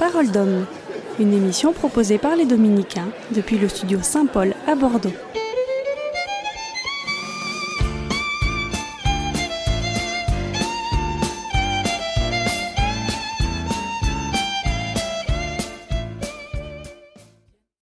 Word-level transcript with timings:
Parole 0.00 0.30
d'homme, 0.30 0.64
une 1.18 1.34
émission 1.34 1.74
proposée 1.74 2.16
par 2.16 2.34
les 2.34 2.46
Dominicains 2.46 3.10
depuis 3.34 3.58
le 3.58 3.68
studio 3.68 3.98
Saint-Paul 4.00 4.54
à 4.66 4.74
Bordeaux. 4.74 5.12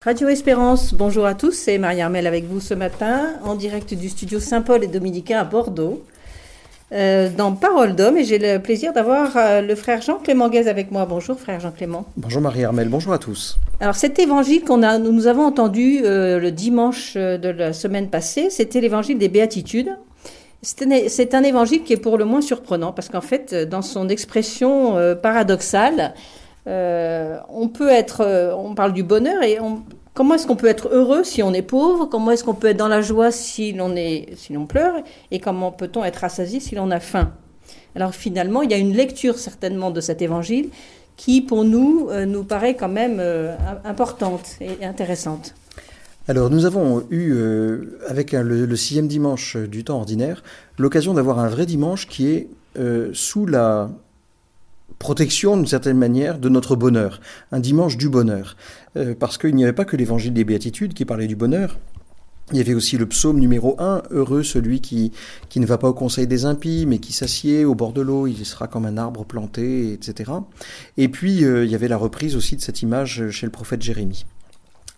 Radio 0.03 0.29
Espérance, 0.29 0.95
bonjour 0.95 1.27
à 1.27 1.35
tous, 1.35 1.51
c'est 1.51 1.77
Marie-Armelle 1.77 2.25
avec 2.25 2.45
vous 2.45 2.59
ce 2.59 2.73
matin 2.73 3.35
en 3.43 3.53
direct 3.53 3.93
du 3.93 4.09
studio 4.09 4.39
Saint-Paul 4.39 4.83
et 4.83 4.87
Dominicain 4.87 5.37
à 5.37 5.43
Bordeaux. 5.43 6.03
Euh, 6.91 7.29
dans 7.29 7.51
Parole 7.51 7.95
d'homme 7.95 8.17
et 8.17 8.23
j'ai 8.23 8.39
le 8.39 8.57
plaisir 8.59 8.93
d'avoir 8.93 9.37
euh, 9.37 9.61
le 9.61 9.75
frère 9.75 10.01
Jean 10.01 10.15
Clément 10.15 10.49
Guez 10.49 10.67
avec 10.67 10.89
moi. 10.89 11.05
Bonjour 11.05 11.39
frère 11.39 11.59
Jean 11.59 11.69
Clément. 11.71 12.05
Bonjour 12.17 12.41
Marie-Armelle, 12.41 12.89
bonjour 12.89 13.13
à 13.13 13.19
tous. 13.19 13.59
Alors 13.79 13.93
cet 13.93 14.17
évangile 14.17 14.63
qu'on 14.63 14.81
a, 14.81 14.97
nous 14.97 15.27
avons 15.27 15.45
entendu 15.45 15.99
euh, 16.03 16.39
le 16.39 16.51
dimanche 16.51 17.13
de 17.15 17.49
la 17.49 17.73
semaine 17.73 18.09
passée, 18.09 18.49
c'était 18.49 18.81
l'évangile 18.81 19.19
des 19.19 19.29
béatitudes. 19.29 19.95
C'est 20.61 21.35
un 21.35 21.43
évangile 21.43 21.83
qui 21.83 21.93
est 21.93 21.97
pour 21.97 22.17
le 22.17 22.25
moins 22.25 22.41
surprenant 22.41 22.91
parce 22.91 23.07
qu'en 23.07 23.21
fait, 23.21 23.53
dans 23.53 23.81
son 23.81 24.09
expression 24.09 24.97
paradoxale, 25.21 26.13
on 26.65 27.69
peut 27.73 27.87
être, 27.87 28.53
on 28.57 28.75
parle 28.75 28.91
du 28.91 29.03
bonheur 29.03 29.41
et 29.41 29.61
on, 29.61 29.83
Comment 30.19 30.33
est-ce 30.33 30.47
qu'on 30.47 30.57
peut 30.57 30.67
être 30.67 30.89
heureux 30.91 31.23
si 31.23 31.41
on 31.43 31.53
est 31.53 31.61
pauvre? 31.61 32.05
Comment 32.05 32.31
est-ce 32.31 32.43
qu'on 32.43 32.53
peut 32.53 32.67
être 32.67 32.75
dans 32.75 32.89
la 32.89 33.01
joie 33.01 33.31
si 33.31 33.71
l'on 33.71 33.95
si 34.35 34.53
pleure? 34.67 34.95
Et 35.31 35.39
comment 35.39 35.71
peut-on 35.71 36.03
être 36.03 36.17
rassasié 36.17 36.59
si 36.59 36.75
l'on 36.75 36.91
a 36.91 36.99
faim? 36.99 37.31
Alors 37.95 38.13
finalement, 38.13 38.61
il 38.61 38.69
y 38.69 38.73
a 38.73 38.77
une 38.77 38.91
lecture 38.91 39.39
certainement 39.39 39.91
de 39.91 40.01
cet 40.01 40.21
évangile 40.21 40.71
qui, 41.15 41.39
pour 41.39 41.63
nous, 41.63 42.09
euh, 42.09 42.25
nous 42.25 42.43
paraît 42.43 42.75
quand 42.75 42.89
même 42.89 43.19
euh, 43.21 43.55
importante 43.85 44.57
et 44.59 44.83
intéressante. 44.83 45.55
Alors 46.27 46.49
nous 46.49 46.65
avons 46.65 47.05
eu, 47.09 47.31
euh, 47.31 47.97
avec 48.09 48.33
le, 48.33 48.75
sixième 48.75 49.07
dimanche 49.07 49.55
du 49.55 49.85
temps 49.85 49.99
ordinaire, 49.99 50.43
l'occasion 50.77 51.13
d'avoir 51.13 51.39
un 51.39 51.47
vrai 51.47 51.65
dimanche 51.65 52.09
qui 52.09 52.27
est 52.27 52.49
sous 53.13 53.45
la 53.45 53.89
protection 54.99 55.57
d'une 55.57 55.65
certaine 55.65 55.97
manière 55.97 56.37
de 56.37 56.49
notre 56.49 56.75
bonheur, 56.75 57.21
un 57.51 57.59
dimanche 57.59 57.97
du 57.97 58.09
bonheur. 58.09 58.55
Euh, 58.97 59.15
parce 59.17 59.37
qu'il 59.37 59.55
n'y 59.55 59.63
avait 59.63 59.73
pas 59.73 59.85
que 59.85 59.95
l'évangile 59.95 60.33
des 60.33 60.43
béatitudes 60.43 60.93
qui 60.93 61.05
parlait 61.05 61.27
du 61.27 61.35
bonheur, 61.35 61.79
il 62.51 62.57
y 62.57 62.61
avait 62.61 62.73
aussi 62.73 62.97
le 62.97 63.05
psaume 63.05 63.39
numéro 63.39 63.75
1, 63.79 64.03
heureux 64.09 64.41
celui 64.43 64.81
qui, 64.81 65.11
qui 65.49 65.59
ne 65.59 65.67
va 65.67 65.77
pas 65.77 65.87
au 65.87 65.93
conseil 65.93 66.25
des 66.25 66.45
impies, 66.45 66.85
mais 66.87 66.97
qui 66.97 67.13
s'assied 67.13 67.63
au 67.63 67.75
bord 67.75 67.93
de 67.93 68.01
l'eau, 68.01 68.25
il 68.25 68.43
sera 68.45 68.67
comme 68.67 68.85
un 68.85 68.97
arbre 68.97 69.23
planté, 69.23 69.93
etc. 69.93 70.31
Et 70.97 71.09
puis, 71.09 71.45
euh, 71.45 71.63
il 71.63 71.71
y 71.71 71.75
avait 71.75 71.87
la 71.87 71.97
reprise 71.97 72.35
aussi 72.35 72.55
de 72.55 72.61
cette 72.61 72.81
image 72.81 73.29
chez 73.29 73.45
le 73.45 73.51
prophète 73.51 73.81
Jérémie. 73.81 74.25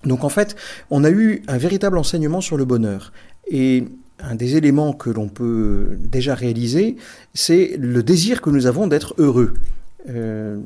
Donc 0.05 0.23
en 0.23 0.29
fait, 0.29 0.55
on 0.89 1.03
a 1.03 1.11
eu 1.11 1.43
un 1.47 1.57
véritable 1.57 1.97
enseignement 1.97 2.41
sur 2.41 2.57
le 2.57 2.65
bonheur. 2.65 3.11
Et 3.49 3.85
un 4.19 4.35
des 4.35 4.55
éléments 4.55 4.93
que 4.93 5.09
l'on 5.09 5.27
peut 5.27 5.97
déjà 5.99 6.35
réaliser, 6.35 6.95
c'est 7.33 7.75
le 7.77 8.01
désir 8.01 8.41
que 8.41 8.49
nous 8.49 8.65
avons 8.65 8.87
d'être 8.87 9.13
heureux. 9.17 9.53
Euh, 10.09 10.59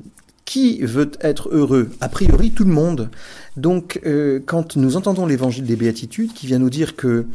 qui 0.46 0.84
veut 0.84 1.10
être 1.22 1.50
heureux? 1.52 1.90
A 2.02 2.08
priori, 2.08 2.52
tout 2.52 2.66
le 2.66 2.72
monde. 2.72 3.10
Donc, 3.58 4.00
euh, 4.06 4.40
quand 4.46 4.76
nous 4.76 4.96
entendons 4.96 5.26
l'évangile 5.26 5.66
des 5.66 5.76
béatitudes 5.76 6.34
qui 6.34 6.46
vient 6.46 6.60
nous 6.60 6.70
dire 6.70 6.96
que 6.96 7.26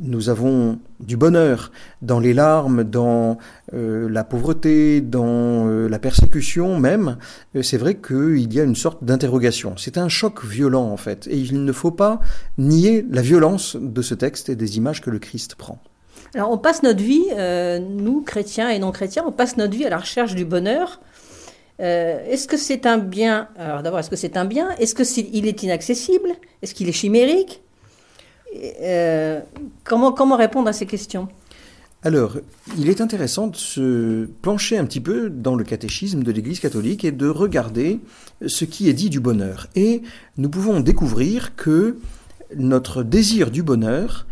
nous 0.00 0.30
avons 0.30 0.78
du 0.98 1.18
bonheur 1.18 1.72
dans 2.00 2.20
les 2.20 2.32
larmes, 2.32 2.82
dans 2.82 3.36
euh, 3.74 4.08
la 4.08 4.24
pauvreté, 4.24 5.02
dans 5.02 5.66
la 5.66 5.98
persécution 5.98 6.80
même, 6.80 7.18
c'est 7.60 7.76
vrai 7.76 7.96
qu'il 7.96 8.50
y 8.50 8.60
a 8.60 8.64
une 8.64 8.76
sorte 8.76 9.04
d'interrogation. 9.04 9.74
C'est 9.76 9.98
un 9.98 10.08
choc 10.08 10.42
violent 10.42 10.90
en 10.90 10.96
fait, 10.96 11.26
et 11.26 11.36
il 11.36 11.64
ne 11.64 11.72
faut 11.72 11.90
pas 11.90 12.18
nier 12.56 13.04
la 13.10 13.20
violence 13.20 13.76
de 13.78 14.00
ce 14.00 14.14
texte 14.14 14.48
et 14.48 14.56
des 14.56 14.78
images 14.78 15.02
que 15.02 15.10
le 15.10 15.18
Christ 15.18 15.54
prend. 15.54 15.82
Alors, 16.34 16.50
on 16.50 16.58
passe 16.58 16.82
notre 16.82 17.02
vie, 17.02 17.26
nous, 17.90 18.22
chrétiens 18.22 18.70
et 18.70 18.78
non 18.78 18.90
chrétiens, 18.90 19.24
on 19.26 19.32
passe 19.32 19.58
notre 19.58 19.76
vie 19.76 19.84
à 19.84 19.90
la 19.90 19.98
recherche 19.98 20.34
du 20.34 20.46
bonheur. 20.46 21.02
Euh, 21.80 22.24
est-ce 22.28 22.46
que 22.46 22.56
c'est 22.56 22.86
un 22.86 22.98
bien 22.98 23.48
Alors 23.56 23.82
d'abord, 23.82 23.98
est-ce 23.98 24.10
que 24.10 24.16
c'est 24.16 24.36
un 24.36 24.44
bien? 24.44 24.70
Est-ce 24.78 24.94
qu'il 24.94 25.46
est, 25.46 25.62
inaccessible? 25.62 26.30
Est-ce 26.62 26.74
qu'il 26.74 26.88
est 26.88 26.92
chimérique? 26.92 27.62
Euh, 28.82 29.40
comment, 29.82 30.12
comment 30.12 30.36
répondre 30.36 30.68
à 30.68 30.72
ces 30.72 30.86
questions? 30.86 31.28
Alors, 32.04 32.36
il 32.78 32.90
est 32.90 33.00
intéressant 33.00 33.46
de 33.46 33.56
se 33.56 34.26
pencher 34.42 34.76
un 34.76 34.84
petit 34.84 35.00
peu 35.00 35.30
dans 35.30 35.56
le 35.56 35.64
catéchisme 35.64 36.22
de 36.22 36.30
l'Église 36.30 36.60
catholique 36.60 37.02
et 37.04 37.12
de 37.12 37.28
regarder 37.28 37.98
ce 38.46 38.66
qui 38.66 38.90
est 38.90 38.92
dit 38.92 39.08
du 39.08 39.20
bonheur. 39.20 39.68
Et 39.74 40.02
nous 40.36 40.50
pouvons 40.50 40.80
découvrir 40.80 41.56
que 41.56 41.96
notre 42.54 43.02
désir 43.02 43.50
du 43.50 43.62
bonheur 43.62 44.26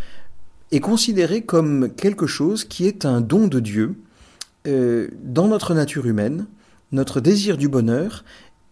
est 0.70 0.81
considéré 0.81 1.42
comme 1.42 1.91
quelque 1.97 2.26
chose 2.26 2.64
qui 2.64 2.86
est 2.86 3.06
un 3.06 3.20
don 3.22 3.47
de 3.47 3.58
Dieu 3.58 3.94
euh, 4.66 5.08
dans 5.22 5.48
notre 5.48 5.75
nature 5.75 6.06
humaine, 6.06 6.47
notre 6.92 7.20
désir 7.20 7.56
du 7.56 7.69
bonheur 7.69 8.25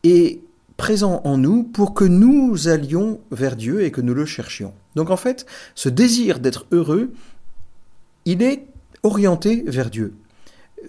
est 0.04 0.41
présent 0.76 1.20
en 1.25 1.36
nous 1.36 1.62
pour 1.62 1.92
que 1.92 2.04
nous 2.04 2.69
allions 2.69 3.20
vers 3.31 3.56
Dieu 3.56 3.82
et 3.82 3.91
que 3.91 4.00
nous 4.00 4.14
le 4.14 4.25
cherchions. 4.25 4.72
Donc 4.94 5.10
en 5.10 5.16
fait, 5.16 5.47
ce 5.75 5.88
désir 5.88 6.38
d'être 6.38 6.66
heureux, 6.72 7.12
il 8.25 8.42
est 8.42 8.66
orienté 9.03 9.64
vers 9.66 9.91
Dieu. 9.91 10.14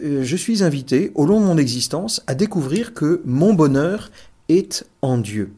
Euh, 0.02 0.24
je 0.24 0.36
suis 0.36 0.64
invité, 0.64 1.12
au 1.16 1.25
long 1.25 1.41
de 1.41 1.46
mon 1.46 1.58
existence, 1.58 2.24
à 2.28 2.36
découvrir 2.36 2.94
que 2.94 3.22
mon 3.25 3.53
bonheur 3.53 4.12
est 4.50 4.86
en 5.02 5.18
Dieu. 5.18 5.52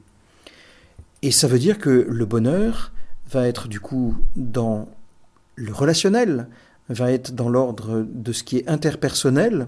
Et 1.21 1.31
ça 1.31 1.47
veut 1.47 1.59
dire 1.59 1.77
que 1.77 2.07
le 2.09 2.25
bonheur 2.25 2.91
va 3.29 3.47
être 3.47 3.67
du 3.67 3.79
coup 3.79 4.15
dans 4.35 4.89
le 5.55 5.71
relationnel, 5.71 6.47
va 6.89 7.11
être 7.11 7.33
dans 7.33 7.49
l'ordre 7.49 8.05
de 8.07 8.31
ce 8.33 8.43
qui 8.43 8.57
est 8.57 8.67
interpersonnel, 8.67 9.67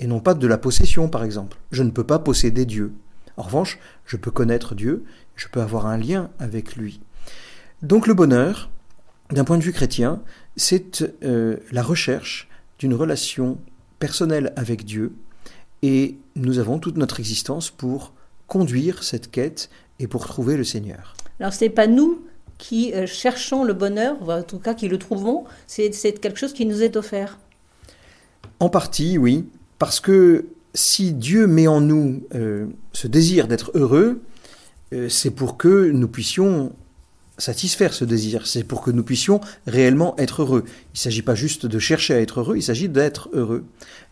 et 0.00 0.06
non 0.06 0.20
pas 0.20 0.34
de 0.34 0.46
la 0.46 0.58
possession, 0.58 1.08
par 1.08 1.24
exemple. 1.24 1.58
Je 1.70 1.82
ne 1.82 1.90
peux 1.90 2.04
pas 2.04 2.18
posséder 2.18 2.64
Dieu. 2.64 2.92
En 3.36 3.42
revanche, 3.42 3.78
je 4.06 4.16
peux 4.16 4.30
connaître 4.30 4.74
Dieu, 4.74 5.04
je 5.36 5.48
peux 5.48 5.60
avoir 5.60 5.86
un 5.86 5.96
lien 5.96 6.30
avec 6.38 6.76
lui. 6.76 7.00
Donc 7.82 8.06
le 8.06 8.14
bonheur, 8.14 8.70
d'un 9.30 9.44
point 9.44 9.58
de 9.58 9.62
vue 9.62 9.72
chrétien, 9.72 10.22
c'est 10.56 11.04
euh, 11.22 11.56
la 11.72 11.82
recherche 11.82 12.48
d'une 12.78 12.94
relation 12.94 13.58
personnelle 13.98 14.52
avec 14.56 14.84
Dieu, 14.84 15.14
et 15.82 16.16
nous 16.36 16.58
avons 16.58 16.78
toute 16.78 16.96
notre 16.96 17.20
existence 17.20 17.70
pour 17.70 18.12
conduire 18.46 19.02
cette 19.02 19.30
quête 19.30 19.68
et 19.98 20.06
pour 20.06 20.26
trouver 20.26 20.56
le 20.56 20.64
Seigneur. 20.64 21.14
Alors 21.40 21.52
ce 21.52 21.64
n'est 21.64 21.70
pas 21.70 21.86
nous 21.86 22.24
qui 22.58 22.94
euh, 22.94 23.06
cherchons 23.06 23.64
le 23.64 23.74
bonheur, 23.74 24.16
ou 24.22 24.30
en 24.30 24.42
tout 24.42 24.58
cas 24.58 24.74
qui 24.74 24.88
le 24.88 24.98
trouvons, 24.98 25.44
c'est 25.66 25.90
quelque 26.20 26.38
chose 26.38 26.52
qui 26.52 26.66
nous 26.66 26.82
est 26.82 26.96
offert. 26.96 27.38
En 28.60 28.68
partie, 28.68 29.18
oui. 29.18 29.46
Parce 29.84 30.00
que 30.00 30.46
si 30.72 31.12
Dieu 31.12 31.46
met 31.46 31.66
en 31.66 31.82
nous 31.82 32.22
euh, 32.34 32.68
ce 32.94 33.06
désir 33.06 33.48
d'être 33.48 33.70
heureux, 33.74 34.22
euh, 34.94 35.10
c'est 35.10 35.30
pour 35.30 35.58
que 35.58 35.90
nous 35.90 36.08
puissions 36.08 36.72
satisfaire 37.36 37.92
ce 37.92 38.06
désir, 38.06 38.46
c'est 38.46 38.64
pour 38.64 38.80
que 38.80 38.90
nous 38.90 39.02
puissions 39.02 39.42
réellement 39.66 40.16
être 40.16 40.40
heureux. 40.40 40.64
Il 40.66 40.94
ne 40.94 40.98
s'agit 41.00 41.20
pas 41.20 41.34
juste 41.34 41.66
de 41.66 41.78
chercher 41.78 42.14
à 42.14 42.20
être 42.22 42.40
heureux, 42.40 42.56
il 42.56 42.62
s'agit 42.62 42.88
d'être 42.88 43.28
heureux. 43.34 43.62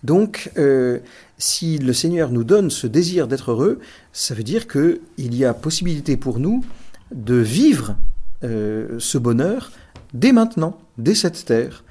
Donc, 0.05 0.53
euh, 0.59 0.99
si 1.39 1.79
le 1.79 1.95
Seigneur 1.95 2.33
nous 2.33 2.45
donne 2.45 2.69
ce 2.69 2.87
désir 2.87 3.27
d'être 3.27 3.53
heureux, 3.53 3.79
ça 4.13 4.35
veut 4.35 4.45
dire 4.45 4.69
qu'il 4.69 5.01
y 5.35 5.47
a 5.47 5.55
possibilité 5.55 6.19
pour 6.19 6.39
nous 6.39 6.63
de 7.15 7.37
vivre 7.37 7.97
ce 8.43 9.17
bonheur 9.17 9.73
dès 10.13 10.33
maintenant, 10.33 10.77
dès 10.99 11.15
cette 11.15 11.47
terre, 11.47 11.85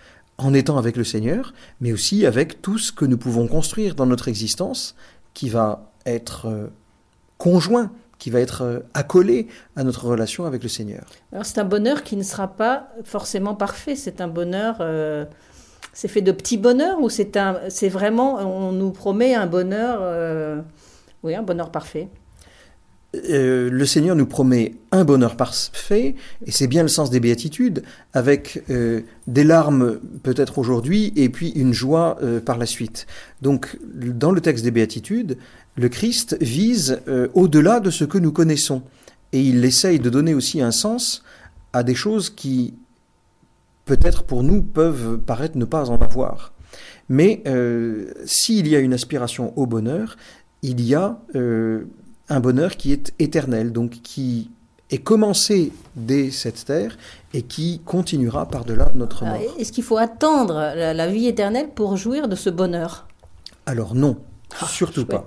en 0.45 0.53
étant 0.53 0.77
avec 0.77 0.97
le 0.97 1.03
Seigneur, 1.03 1.53
mais 1.79 1.91
aussi 1.91 2.25
avec 2.25 2.61
tout 2.61 2.77
ce 2.77 2.91
que 2.91 3.05
nous 3.05 3.17
pouvons 3.17 3.47
construire 3.47 3.95
dans 3.95 4.05
notre 4.05 4.27
existence 4.27 4.95
qui 5.33 5.49
va 5.49 5.91
être 6.05 6.47
euh, 6.47 6.67
conjoint, 7.37 7.91
qui 8.17 8.29
va 8.29 8.39
être 8.39 8.61
euh, 8.61 8.79
accolé 8.93 9.47
à 9.75 9.83
notre 9.83 10.05
relation 10.05 10.45
avec 10.45 10.63
le 10.63 10.69
Seigneur. 10.69 11.05
Alors 11.31 11.45
c'est 11.45 11.59
un 11.59 11.65
bonheur 11.65 12.03
qui 12.03 12.15
ne 12.15 12.23
sera 12.23 12.47
pas 12.47 12.89
forcément 13.03 13.55
parfait, 13.55 13.95
c'est 13.95 14.21
un 14.21 14.27
bonheur, 14.27 14.77
euh, 14.79 15.25
c'est 15.93 16.07
fait 16.07 16.21
de 16.21 16.31
petits 16.31 16.57
bonheurs 16.57 16.99
ou 17.01 17.09
c'est 17.09 17.37
un, 17.37 17.59
c'est 17.69 17.89
vraiment, 17.89 18.35
on 18.35 18.71
nous 18.71 18.91
promet 18.91 19.35
un 19.35 19.47
bonheur, 19.47 20.63
oui, 21.23 21.35
un 21.35 21.43
bonheur 21.43 21.71
parfait? 21.71 22.09
Euh, 23.13 23.69
le 23.69 23.85
Seigneur 23.85 24.15
nous 24.15 24.25
promet 24.25 24.75
un 24.91 25.03
bonheur 25.03 25.35
parfait, 25.35 26.15
et 26.45 26.51
c'est 26.51 26.67
bien 26.67 26.81
le 26.81 26.87
sens 26.87 27.09
des 27.09 27.19
béatitudes, 27.19 27.83
avec 28.13 28.63
euh, 28.69 29.01
des 29.27 29.43
larmes 29.43 29.99
peut-être 30.23 30.59
aujourd'hui, 30.59 31.11
et 31.15 31.29
puis 31.29 31.49
une 31.49 31.73
joie 31.73 32.17
euh, 32.21 32.39
par 32.39 32.57
la 32.57 32.65
suite. 32.65 33.07
Donc, 33.41 33.77
dans 33.93 34.31
le 34.31 34.39
texte 34.39 34.63
des 34.63 34.71
béatitudes, 34.71 35.37
le 35.75 35.89
Christ 35.89 36.37
vise 36.41 36.99
au-delà 37.33 37.79
de 37.79 37.89
ce 37.89 38.03
que 38.03 38.17
nous 38.17 38.33
connaissons, 38.33 38.81
et 39.31 39.41
il 39.41 39.63
essaye 39.63 39.99
de 39.99 40.09
donner 40.09 40.33
aussi 40.33 40.61
un 40.61 40.71
sens 40.71 41.23
à 41.71 41.83
des 41.83 41.95
choses 41.95 42.29
qui, 42.29 42.73
peut-être 43.85 44.23
pour 44.23 44.43
nous, 44.43 44.61
peuvent 44.61 45.17
paraître 45.17 45.57
ne 45.57 45.63
pas 45.63 45.89
en 45.89 46.01
avoir. 46.01 46.51
Mais 47.07 47.41
s'il 48.25 48.67
y 48.67 48.75
a 48.75 48.79
une 48.79 48.93
aspiration 48.93 49.57
au 49.57 49.65
bonheur, 49.65 50.17
il 50.61 50.81
y 50.81 50.93
a 50.93 51.21
un 52.31 52.39
bonheur 52.39 52.77
qui 52.77 52.93
est 52.93 53.13
éternel, 53.19 53.73
donc 53.73 53.91
qui 54.03 54.49
est 54.89 54.99
commencé 54.99 55.71
dès 55.95 56.31
cette 56.31 56.65
terre 56.65 56.97
et 57.33 57.41
qui 57.41 57.81
continuera 57.85 58.47
par-delà 58.47 58.91
notre 58.95 59.25
mort. 59.25 59.39
Est-ce 59.59 59.71
qu'il 59.71 59.83
faut 59.83 59.97
attendre 59.97 60.53
la, 60.75 61.07
vie 61.07 61.27
éternelle 61.27 61.69
pour 61.75 61.97
jouir 61.97 62.27
de 62.27 62.35
ce 62.35 62.49
bonheur? 62.49 63.07
Alors 63.65 63.95
non, 63.95 64.17
ah, 64.61 64.65
surtout 64.65 65.05
pas. 65.05 65.23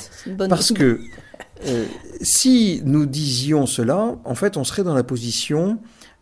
Parce 0.49 0.73
que 0.73 1.01
euh, 1.67 1.85
si 2.23 2.81
nous 2.85 3.07
disions 3.07 3.67
cela, 3.67 4.17
en 4.25 4.35
fait, 4.35 4.57
on 4.57 4.65
serait 4.65 4.83
dans 4.83 4.95
la 4.95 5.05
position 5.05 5.79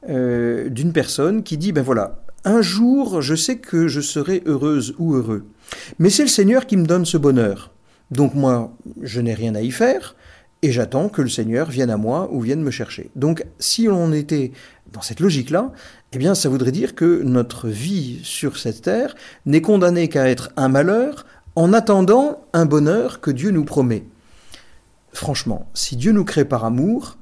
euh, 0.08 0.68
d'une 0.68 0.92
personne 0.92 1.44
qui 1.44 1.58
dit, 1.58 1.72
ben 1.72 1.82
voilà, 1.82 2.24
un 2.44 2.60
jour, 2.60 3.22
je 3.22 3.36
sais 3.36 3.58
que 3.58 3.86
je 3.86 4.00
serai 4.00 4.42
heureuse 4.46 4.94
ou 4.98 5.14
heureux, 5.14 5.44
mais 6.00 6.10
c'est 6.10 6.22
le 6.22 6.28
Seigneur 6.28 6.66
qui 6.66 6.76
me 6.76 6.86
donne 6.86 7.04
ce 7.04 7.18
bonheur. 7.18 7.70
Donc 8.10 8.34
moi, 8.34 8.76
je 9.00 9.20
n'ai 9.20 9.32
rien 9.32 9.54
à 9.54 9.62
y 9.62 9.70
faire, 9.70 10.16
et 10.62 10.70
j'attends 10.70 11.08
que 11.08 11.22
le 11.22 11.28
Seigneur 11.28 11.68
vienne 11.68 11.90
à 11.90 11.96
moi 11.96 12.28
ou 12.32 12.40
vienne 12.40 12.62
me 12.62 12.70
chercher. 12.70 13.10
Donc 13.16 13.44
si 13.58 13.88
on 13.88 14.12
était 14.12 14.52
dans 14.92 15.02
cette 15.02 15.20
logique-là, 15.20 15.72
eh 16.12 16.18
bien 16.18 16.34
ça 16.34 16.48
voudrait 16.48 16.72
dire 16.72 16.94
que 16.94 17.22
notre 17.22 17.68
vie 17.68 18.20
sur 18.22 18.56
cette 18.56 18.82
terre 18.82 19.14
n'est 19.44 19.60
condamnée 19.60 20.08
qu'à 20.08 20.28
être 20.28 20.50
un 20.56 20.68
malheur 20.68 21.26
en 21.56 21.72
attendant 21.72 22.44
un 22.52 22.64
bonheur 22.64 23.20
que 23.20 23.30
Dieu 23.30 23.50
nous 23.50 23.64
promet. 23.64 24.04
Franchement, 25.12 25.68
si 25.74 25.96
Dieu 25.96 26.12
nous 26.12 26.24
crée 26.24 26.44
par 26.44 26.64
amour 26.64 27.18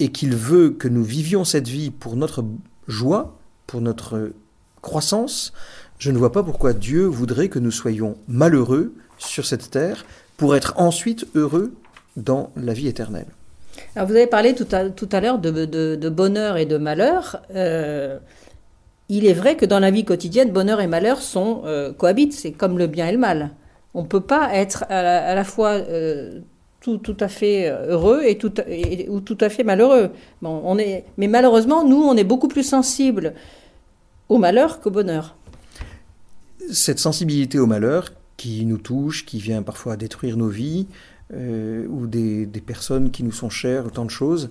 et 0.00 0.10
qu'il 0.10 0.34
veut 0.34 0.70
que 0.70 0.88
nous 0.88 1.04
vivions 1.04 1.44
cette 1.44 1.68
vie 1.68 1.90
pour 1.90 2.16
notre 2.16 2.44
joie, 2.88 3.38
pour 3.66 3.80
notre 3.80 4.32
croissance, 4.82 5.52
je 5.98 6.10
ne 6.10 6.18
vois 6.18 6.32
pas 6.32 6.42
pourquoi 6.42 6.72
Dieu 6.72 7.04
voudrait 7.04 7.48
que 7.48 7.58
nous 7.58 7.70
soyons 7.70 8.18
malheureux 8.28 8.94
sur 9.16 9.46
cette 9.46 9.70
terre 9.70 10.04
pour 10.36 10.56
être 10.56 10.74
ensuite 10.76 11.26
heureux 11.34 11.72
dans 12.16 12.50
la 12.56 12.72
vie 12.72 12.88
éternelle. 12.88 13.26
Alors 13.96 14.08
vous 14.08 14.14
avez 14.14 14.26
parlé 14.26 14.54
tout 14.54 14.66
à, 14.72 14.88
tout 14.90 15.08
à 15.12 15.20
l'heure 15.20 15.38
de, 15.38 16.08
bonheur 16.08 16.56
et 16.56 16.66
de 16.66 16.76
malheur. 16.76 17.42
Euh, 17.54 18.18
il 19.08 19.26
est 19.26 19.32
vrai 19.32 19.56
que 19.56 19.66
dans 19.66 19.80
la 19.80 19.90
vie 19.90 20.04
quotidienne, 20.04 20.50
bonheur 20.50 20.80
et 20.80 20.86
malheur 20.86 21.20
sont 21.20 21.62
euh, 21.64 21.92
cohabitent. 21.92 22.32
C'est 22.32 22.52
comme 22.52 22.78
le 22.78 22.86
bien 22.86 23.08
et 23.08 23.12
le 23.12 23.18
mal. 23.18 23.50
On 23.94 24.02
ne 24.02 24.06
peut 24.06 24.20
pas 24.20 24.54
être 24.54 24.84
à 24.88 25.34
la, 25.34 25.44
fois 25.44 25.70
euh, 25.70 26.40
tout, 26.80 26.98
tout, 26.98 27.16
à 27.20 27.28
fait 27.28 27.70
heureux 27.70 28.22
et 28.24 28.38
tout, 28.38 28.52
ou 29.08 29.20
tout 29.20 29.38
à 29.40 29.48
fait 29.48 29.62
malheureux. 29.62 30.10
Bon, 30.42 30.62
on 30.64 30.78
est, 30.78 31.04
mais 31.16 31.28
malheureusement, 31.28 31.84
nous, 31.84 32.02
on 32.02 32.16
est 32.16 32.24
beaucoup 32.24 32.48
plus 32.48 32.64
sensibles 32.64 33.34
au 34.28 34.38
malheur 34.38 34.80
qu'au 34.80 34.90
bonheur. 34.90 35.36
Cette 36.72 36.98
sensibilité 36.98 37.58
au 37.58 37.66
malheur 37.66 38.12
qui 38.36 38.64
nous 38.66 38.78
touche, 38.78 39.24
qui 39.24 39.38
vient 39.38 39.62
parfois 39.62 39.96
détruire 39.96 40.36
nos 40.36 40.48
vies, 40.48 40.88
euh, 41.32 41.86
ou 41.88 42.06
des, 42.06 42.46
personnes 42.66 43.10
qui 43.10 43.22
nous 43.22 43.32
sont 43.32 43.48
chères, 43.48 43.86
autant 43.86 44.04
de 44.04 44.10
choses, 44.10 44.50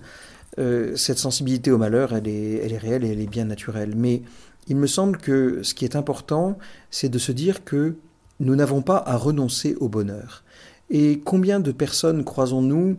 euh, 0.57 0.95
cette 0.95 1.19
sensibilité 1.19 1.71
au 1.71 1.77
malheur, 1.77 2.13
elle 2.13 2.27
est, 2.27 2.61
elle 2.63 2.73
est 2.73 2.77
réelle 2.77 3.03
et 3.03 3.11
elle 3.11 3.21
est 3.21 3.29
bien 3.29 3.45
naturelle. 3.45 3.93
Mais 3.95 4.23
il 4.67 4.77
me 4.77 4.87
semble 4.87 5.17
que 5.17 5.61
ce 5.61 5.75
qui 5.75 5.85
est 5.85 5.95
important, 5.95 6.57
c'est 6.89 7.09
de 7.09 7.19
se 7.19 7.31
dire 7.31 7.63
que 7.63 7.95
nous 8.39 8.55
n'avons 8.55 8.81
pas 8.81 9.03
à 9.05 9.17
renoncer 9.17 9.75
au 9.79 9.87
bonheur. 9.87 10.43
Et 10.89 11.21
combien 11.23 11.59
de 11.59 11.71
personnes 11.71 12.23
croisons-nous 12.23 12.97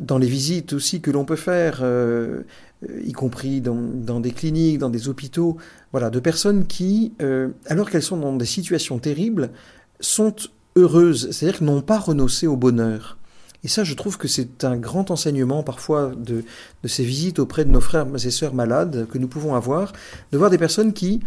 dans 0.00 0.18
les 0.18 0.26
visites 0.26 0.72
aussi 0.72 1.00
que 1.00 1.10
l'on 1.10 1.24
peut 1.24 1.36
faire, 1.36 1.80
euh, 1.82 2.42
y 3.04 3.12
compris 3.12 3.60
dans, 3.60 4.20
des 4.20 4.32
cliniques, 4.32 4.78
dans 4.78 4.90
des 4.90 5.08
hôpitaux, 5.08 5.58
voilà, 5.92 6.10
de 6.10 6.20
personnes 6.20 6.66
qui, 6.66 7.12
alors 7.66 7.88
qu'elles 7.88 8.02
sont 8.02 8.16
dans 8.16 8.34
des 8.34 8.46
situations 8.46 8.98
terribles, 8.98 9.50
sont 10.00 10.34
heureuses, 10.76 11.30
c'est-à-dire 11.32 11.62
n'ont 11.62 11.80
pas 11.80 11.98
renoncé 11.98 12.46
au 12.46 12.56
bonheur. 12.56 13.16
Et 13.64 13.68
ça, 13.68 13.82
je 13.82 13.94
trouve 13.94 14.16
que 14.16 14.28
c'est 14.28 14.64
un 14.64 14.76
grand 14.76 15.10
enseignement 15.10 15.62
parfois 15.62 16.12
de, 16.16 16.44
de, 16.82 16.88
ces 16.88 17.02
visites 17.02 17.38
auprès 17.38 17.64
de 17.64 17.70
nos 17.70 17.80
frères 17.80 18.06
et 18.14 18.30
sœurs 18.30 18.54
malades 18.54 19.08
que 19.10 19.18
nous 19.18 19.26
pouvons 19.26 19.54
avoir, 19.56 19.92
de 20.30 20.38
voir 20.38 20.50
des 20.50 20.58
personnes 20.58 20.92
qui 20.92 21.20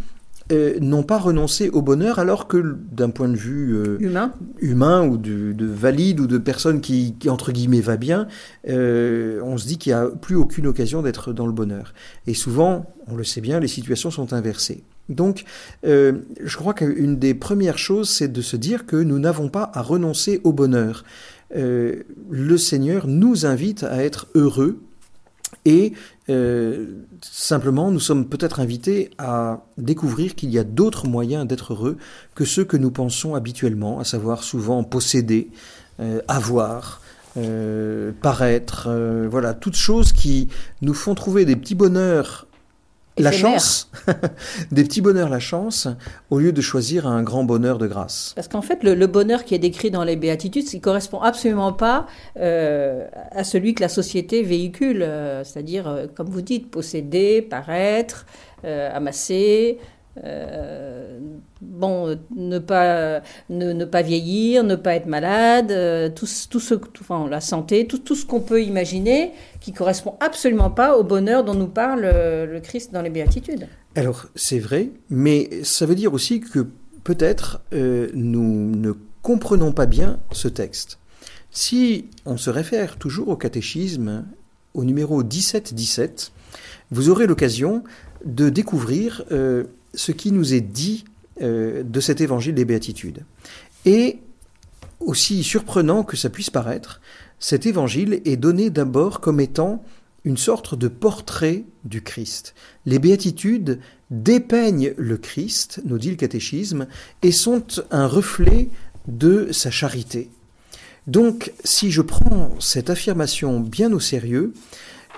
euh, 0.52 0.80
n'ont 0.80 1.04
pas 1.04 1.20
renoncé 1.20 1.70
au 1.70 1.84
bonheur 1.84 2.18
alors 2.18 2.48
que 2.48 2.78
d'un 2.92 3.12
point 3.12 3.30
de 3.30 3.36
vue 3.36 3.76
euh, 3.76 3.98
humain. 4.00 4.34
humain 4.60 5.08
ou 5.08 5.18
de, 5.18 5.52
de, 5.52 5.66
valide 5.68 6.20
ou 6.22 6.26
de 6.26 6.40
personne 6.40 6.82
qui, 6.82 7.16
entre 7.28 7.52
guillemets 7.52 7.82
va 7.82 7.98
bien, 7.98 8.28
euh, 8.68 9.42
on 9.44 9.58
se 9.58 9.68
dit 9.68 9.78
qu'il 9.78 9.94
n'y 9.94 10.00
a 10.00 10.08
plus 10.08 10.36
aucune 10.36 10.66
occasion 10.66 11.04
d'être 11.04 11.34
dans 11.34 11.46
le 11.46 11.52
bonheur. 11.52 11.94
Et 12.26 12.34
souvent, 12.34 12.88
on 13.08 13.16
le 13.16 13.24
sait 13.24 13.42
bien, 13.42 13.60
les 13.60 13.68
situations 13.68 14.10
sont 14.10 14.34
inversées. 14.34 14.84
Donc, 15.10 15.44
euh, 15.86 16.20
je 16.42 16.56
crois 16.56 16.74
qu'une 16.74 17.18
des 17.18 17.34
premières 17.34 17.80
choses, 17.80 18.10
c'est 18.10 18.32
de 18.32 18.42
se 18.42 18.56
dire 18.56 18.86
que 18.86 18.96
nous 18.96 19.20
n'avons 19.20 19.50
pas 19.50 19.72
à 19.74 19.82
renoncer 19.82 20.40
au 20.44 20.54
bonheur. 20.54 21.04
Euh, 21.56 22.04
le 22.30 22.58
Seigneur 22.58 23.08
nous 23.08 23.48
invite 23.48 23.84
à 23.84 24.04
être 24.04 24.28
heureux 24.36 24.80
et 25.66 25.94
euh, 26.30 26.86
simplement, 27.22 27.90
nous 27.90 28.00
sommes 28.00 28.30
peut-être 28.30 28.60
invités 28.60 29.10
à 29.18 29.66
découvrir 29.80 30.36
qu'il 30.36 30.52
y 30.52 30.60
a 30.60 30.64
d'autres 30.64 31.08
moyens 31.08 31.48
d'être 31.48 31.74
heureux 31.74 31.98
que 32.36 32.46
ceux 32.46 32.64
que 32.64 32.78
nous 32.78 32.92
pensons 32.92 33.34
habituellement, 33.34 34.00
à 34.00 34.04
savoir 34.04 34.44
souvent 34.44 34.84
posséder, 34.84 35.50
avoir, 36.30 37.02
paraître, 38.22 38.90
voilà, 39.30 39.54
toutes 39.54 39.76
choses 39.76 40.14
qui 40.14 40.48
nous 40.82 40.94
font 40.94 41.14
trouver 41.14 41.44
des 41.44 41.58
petits 41.58 41.76
bonheurs 41.76 42.48
la 43.24 43.32
chance, 43.32 43.92
des 44.72 44.84
petits 44.84 45.02
bonheurs, 45.02 45.30
la 45.30 45.40
chance, 45.40 45.88
au 46.30 46.40
lieu 46.40 46.52
de 46.52 46.62
choisir 46.62 47.08
un 47.08 47.24
grand 47.24 47.44
bonheur 47.44 47.78
de 47.78 47.88
grâce. 47.88 48.34
Parce 48.36 48.48
qu'en 48.48 48.62
fait, 48.62 48.84
le, 48.84 49.08
bonheur 49.08 49.44
qui 49.44 49.56
est 49.56 49.60
décrit 49.60 49.92
dans 49.92 50.04
les 50.04 50.16
béatitudes, 50.16 50.72
il 50.74 50.82
correspond 50.82 51.20
absolument 51.20 51.74
pas 51.74 52.08
euh, 52.38 53.08
à 53.32 53.44
celui 53.44 53.74
que 53.74 53.82
la 53.82 53.90
société 53.90 54.44
véhicule, 54.44 55.02
euh, 55.04 55.44
c'est-à-dire, 55.44 55.88
euh, 55.88 56.08
comme 56.14 56.30
vous 56.30 56.42
dites, 56.42 56.70
posséder, 56.70 57.42
paraître, 57.42 58.26
amasser. 58.64 59.78
Bon, 61.62 62.18
ne 62.36 62.60
pas, 62.60 63.22
ne, 63.50 63.86
pas 63.86 64.02
vieillir, 64.02 64.64
ne 64.64 64.76
pas 64.76 64.96
être 64.96 65.08
malade, 65.08 66.14
tout, 66.16 66.28
tout 66.50 66.60
ce, 66.60 66.76
la 67.30 67.42
santé, 67.42 67.88
tout, 67.88 68.00
tout 68.00 68.16
ce 68.16 68.26
qu'on 68.26 68.42
peut 68.42 68.64
imaginer 68.64 69.32
qui 69.60 69.74
correspond 69.74 70.16
absolument 70.20 70.70
pas 70.70 70.98
au 70.98 71.04
bonheur 71.04 71.44
dont 71.44 71.54
nous 71.54 71.68
parle 71.68 72.02
euh, 72.04 72.46
le 72.46 72.60
Christ 72.60 72.94
dans 72.94 73.02
les 73.02 73.10
béatitudes. 73.10 73.68
Alors 73.96 74.28
c'est 74.36 74.60
vrai, 74.60 74.92
mais 75.10 75.64
ça 75.64 75.86
veut 75.86 75.96
dire 75.96 76.14
aussi 76.14 76.40
que 76.40 76.68
peut-être 77.04 77.62
euh, 77.74 78.10
nous 78.14 78.76
ne 78.76 78.94
comprenons 79.22 79.72
pas 79.72 79.86
bien 79.86 80.20
ce 80.32 80.48
texte. 80.48 81.00
Si 81.52 82.06
on 82.26 82.38
se 82.38 82.50
réfère 82.50 82.98
toujours 82.98 83.30
au 83.30 83.36
catéchisme, 83.36 84.26
au 84.74 84.84
numéro 84.84 85.24
17-17, 85.24 86.32
vous 86.92 87.10
aurez 87.10 87.28
l'occasion 87.28 87.84
de 88.26 88.50
découvrir 88.50 89.24
euh, 89.32 89.66
ce 89.94 90.12
qui 90.12 90.32
nous 90.32 90.54
est 90.54 90.62
dit 90.62 91.06
de 91.40 92.00
cet 92.00 92.22
évangile 92.22 92.56
des 92.56 92.66
béatitudes. 92.66 93.24
Et 93.86 94.20
aussi 95.00 95.44
surprenant 95.44 96.04
que 96.04 96.18
ça 96.18 96.30
puisse 96.30 96.50
paraître, 96.50 97.02
cet 97.40 97.66
évangile 97.66 98.22
est 98.26 98.36
donné 98.36 98.70
d'abord 98.70 99.22
comme 99.22 99.40
étant 99.40 99.84
une 100.26 100.36
sorte 100.38 100.76
de 100.76 100.90
portrait 100.90 101.64
du 101.86 102.02
Christ. 102.02 102.54
Les 102.86 103.00
béatitudes 103.00 103.80
dépeignent 104.12 104.94
le 104.98 105.18
Christ, 105.18 105.82
nous 105.86 105.98
dit 105.98 106.10
le 106.10 106.18
catéchisme, 106.18 106.88
et 107.22 107.32
sont 107.32 107.66
un 107.90 108.06
reflet 108.06 108.70
de 109.08 109.48
sa 109.52 109.72
charité. 109.72 110.30
Donc, 111.08 111.54
si 111.64 111.90
je 111.90 112.02
prends 112.02 112.54
cette 112.60 112.90
affirmation 112.90 113.62
bien 113.62 113.94
au 113.94 114.00
sérieux, 114.02 114.54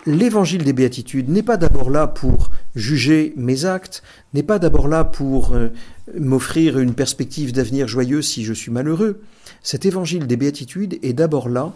l'évangile 0.05 0.63
des 0.63 0.73
béatitudes 0.73 1.29
n'est 1.29 1.43
pas 1.43 1.57
d'abord 1.57 1.89
là 1.89 2.07
pour 2.07 2.51
juger 2.75 3.33
mes 3.35 3.65
actes, 3.65 4.03
n'est 4.33 4.43
pas 4.43 4.59
d'abord 4.59 4.87
là 4.87 5.03
pour 5.03 5.53
euh, 5.53 5.69
m'offrir 6.17 6.79
une 6.79 6.93
perspective 6.93 7.51
d'avenir 7.53 7.87
joyeux 7.87 8.21
si 8.21 8.43
je 8.43 8.53
suis 8.53 8.71
malheureux. 8.71 9.21
Cet 9.63 9.85
évangile 9.85 10.27
des 10.27 10.37
béatitudes 10.37 10.99
est 11.03 11.13
d'abord 11.13 11.49
là 11.49 11.73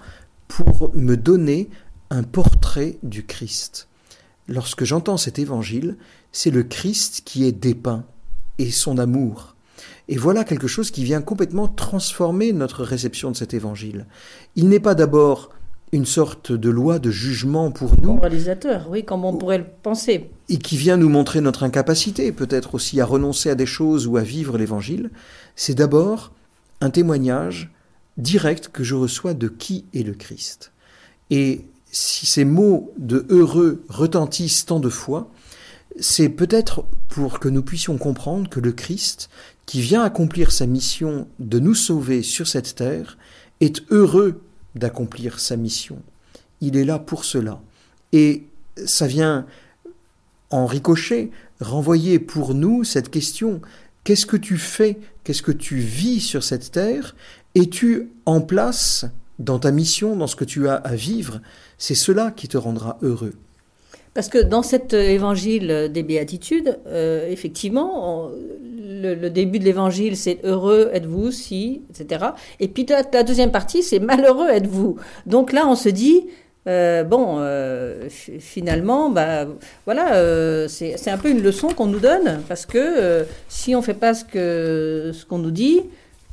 pour 0.47 0.91
me 0.95 1.15
donner 1.15 1.69
un 2.09 2.23
portrait 2.23 2.97
du 3.03 3.25
Christ. 3.25 3.87
Lorsque 4.47 4.83
j'entends 4.83 5.17
cet 5.17 5.39
évangile, 5.39 5.97
c'est 6.31 6.51
le 6.51 6.63
Christ 6.63 7.23
qui 7.25 7.45
est 7.45 7.51
dépeint 7.51 8.05
et 8.57 8.71
son 8.71 8.97
amour. 8.97 9.55
Et 10.07 10.17
voilà 10.17 10.43
quelque 10.43 10.67
chose 10.67 10.91
qui 10.91 11.03
vient 11.03 11.21
complètement 11.21 11.67
transformer 11.67 12.53
notre 12.53 12.83
réception 12.83 13.31
de 13.31 13.35
cet 13.35 13.53
évangile. 13.53 14.05
Il 14.55 14.69
n'est 14.69 14.79
pas 14.79 14.93
d'abord 14.93 15.49
une 15.91 16.05
sorte 16.05 16.51
de 16.51 16.69
loi 16.69 16.99
de 16.99 17.11
jugement 17.11 17.71
pour 17.71 17.99
nous. 17.99 18.13
Moralisateur, 18.13 18.87
oui, 18.89 19.05
comme 19.05 19.23
on 19.23 19.37
pourrait 19.37 19.59
le 19.59 19.65
penser. 19.83 20.29
Et 20.49 20.57
qui 20.57 20.77
vient 20.77 20.97
nous 20.97 21.09
montrer 21.09 21.41
notre 21.41 21.63
incapacité, 21.63 22.31
peut-être 22.31 22.75
aussi 22.75 22.99
à 22.99 23.05
renoncer 23.05 23.49
à 23.49 23.55
des 23.55 23.65
choses 23.65 24.07
ou 24.07 24.17
à 24.17 24.21
vivre 24.21 24.57
l'évangile. 24.57 25.09
C'est 25.55 25.75
d'abord 25.75 26.31
un 26.81 26.89
témoignage 26.89 27.71
direct 28.17 28.69
que 28.69 28.83
je 28.83 28.95
reçois 28.95 29.33
de 29.33 29.47
qui 29.47 29.85
est 29.93 30.03
le 30.03 30.13
Christ. 30.13 30.71
Et 31.29 31.65
si 31.91 32.25
ces 32.25 32.45
mots 32.45 32.93
de 32.97 33.25
heureux 33.29 33.83
retentissent 33.87 34.65
tant 34.65 34.79
de 34.79 34.89
fois, 34.89 35.31
c'est 35.99 36.29
peut-être 36.29 36.85
pour 37.07 37.39
que 37.39 37.47
nous 37.47 37.63
puissions 37.63 37.97
comprendre 37.97 38.49
que 38.49 38.59
le 38.59 38.73
Christ, 38.73 39.29
qui 39.65 39.81
vient 39.81 40.03
accomplir 40.03 40.51
sa 40.51 40.65
mission 40.65 41.27
de 41.39 41.59
nous 41.59 41.73
sauver 41.73 42.21
sur 42.21 42.47
cette 42.47 42.75
terre, 42.75 43.17
est 43.61 43.81
heureux 43.91 44.41
d'accomplir 44.75 45.39
sa 45.39 45.57
mission. 45.57 45.97
Il 46.61 46.77
est 46.77 46.85
là 46.85 46.99
pour 46.99 47.25
cela. 47.25 47.61
Et 48.13 48.43
ça 48.85 49.07
vient 49.07 49.45
en 50.51 50.65
ricochet 50.65 51.31
renvoyer 51.59 52.19
pour 52.19 52.53
nous 52.53 52.83
cette 52.83 53.09
question 53.09 53.61
qu'est-ce 54.03 54.25
que 54.25 54.37
tu 54.37 54.57
fais, 54.57 54.97
qu'est-ce 55.23 55.41
que 55.41 55.51
tu 55.51 55.77
vis 55.77 56.21
sur 56.21 56.43
cette 56.43 56.71
terre? 56.71 57.15
Es-tu 57.55 58.09
en 58.25 58.41
place 58.41 59.05
dans 59.39 59.59
ta 59.59 59.71
mission, 59.71 60.15
dans 60.15 60.27
ce 60.27 60.35
que 60.35 60.45
tu 60.45 60.67
as 60.67 60.75
à 60.75 60.95
vivre? 60.95 61.41
C'est 61.77 61.95
cela 61.95 62.31
qui 62.31 62.47
te 62.47 62.57
rendra 62.57 62.97
heureux. 63.01 63.33
Parce 64.13 64.29
que 64.29 64.37
dans 64.37 64.63
cet 64.63 64.93
évangile 64.93 65.89
des 65.91 66.03
béatitudes, 66.03 66.79
euh, 66.87 67.29
effectivement, 67.29 68.31
le, 69.13 69.29
début 69.29 69.59
de 69.59 69.65
l'évangile, 69.65 70.17
c'est 70.17 70.39
heureux 70.43 70.89
êtes-vous 70.93 71.31
si, 71.31 71.83
etc. 71.89 72.25
Et 72.59 72.67
puis 72.67 72.85
la 72.87 73.23
deuxième 73.23 73.51
partie, 73.51 73.83
c'est 73.83 73.99
malheureux 73.99 74.49
êtes-vous. 74.49 74.97
Donc 75.25 75.51
là, 75.51 75.67
on 75.67 75.75
se 75.75 75.89
dit, 75.89 76.25
euh, 76.67 77.03
bon, 77.03 77.37
euh, 77.39 78.09
finalement, 78.09 79.09
bah, 79.09 79.45
voilà, 79.85 80.15
euh, 80.15 80.67
c'est 80.67 81.09
un 81.09 81.17
peu 81.17 81.29
une 81.29 81.43
leçon 81.43 81.67
qu'on 81.69 81.85
nous 81.85 81.99
donne 81.99 82.41
parce 82.47 82.65
que 82.65 83.25
si 83.47 83.75
on 83.75 83.81
fait 83.81 83.93
pas 83.93 84.13
ce 84.13 84.25
que 84.25 85.11
ce 85.13 85.25
qu'on 85.25 85.37
nous 85.37 85.51
dit, 85.51 85.81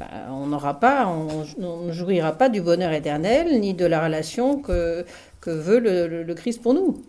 bah, 0.00 0.06
on 0.30 0.46
n'aura 0.46 0.80
pas, 0.80 1.06
on, 1.06 1.86
ne 1.86 1.92
jouira 1.92 2.32
pas 2.32 2.48
du 2.48 2.62
bonheur 2.62 2.92
éternel 2.92 3.60
ni 3.60 3.74
de 3.74 3.84
la 3.84 4.02
relation 4.02 4.58
que 4.58 5.04
que 5.40 5.50
veut 5.50 5.80
le 5.80 6.34
Christ 6.34 6.62
pour 6.62 6.72
nous. 6.72 7.02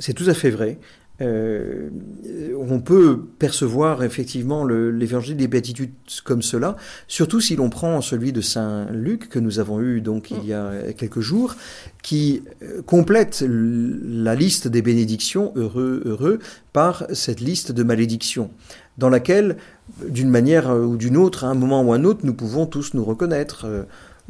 C'est 0.00 0.14
tout 0.14 0.28
à 0.28 0.34
fait 0.34 0.50
vrai. 0.50 0.78
Euh, 1.20 1.90
on 2.58 2.80
peut 2.80 3.20
percevoir 3.38 4.02
effectivement 4.02 4.64
l'évangile 4.64 5.36
des 5.36 5.48
béatitudes 5.48 5.92
comme 6.24 6.40
cela, 6.40 6.76
surtout 7.08 7.40
si 7.40 7.56
l'on 7.56 7.68
prend 7.68 8.00
celui 8.00 8.32
de 8.32 8.40
Saint 8.40 8.86
Luc 8.90 9.28
que 9.28 9.38
nous 9.38 9.58
avons 9.58 9.80
eu 9.80 10.00
donc 10.00 10.30
il 10.30 10.46
y 10.46 10.54
a 10.54 10.92
quelques 10.96 11.20
jours, 11.20 11.56
qui 12.02 12.42
euh, 12.62 12.80
complète 12.82 13.44
la 13.46 14.34
liste 14.34 14.68
des 14.68 14.82
bénédictions 14.82 15.52
heureux 15.56 16.02
heureux 16.04 16.38
par 16.72 17.04
cette 17.12 17.40
liste 17.40 17.72
de 17.72 17.82
malédictions, 17.82 18.50
dans 18.98 19.08
laquelle, 19.08 19.56
d'une 20.06 20.30
manière 20.30 20.70
ou 20.70 20.96
d'une 20.96 21.16
autre, 21.16 21.44
à 21.44 21.48
un 21.48 21.54
moment 21.54 21.82
ou 21.82 21.92
à 21.92 21.96
un 21.96 22.04
autre, 22.04 22.20
nous 22.24 22.34
pouvons 22.34 22.66
tous 22.66 22.94
nous 22.94 23.04
reconnaître. 23.04 23.64
Euh, 23.66 23.82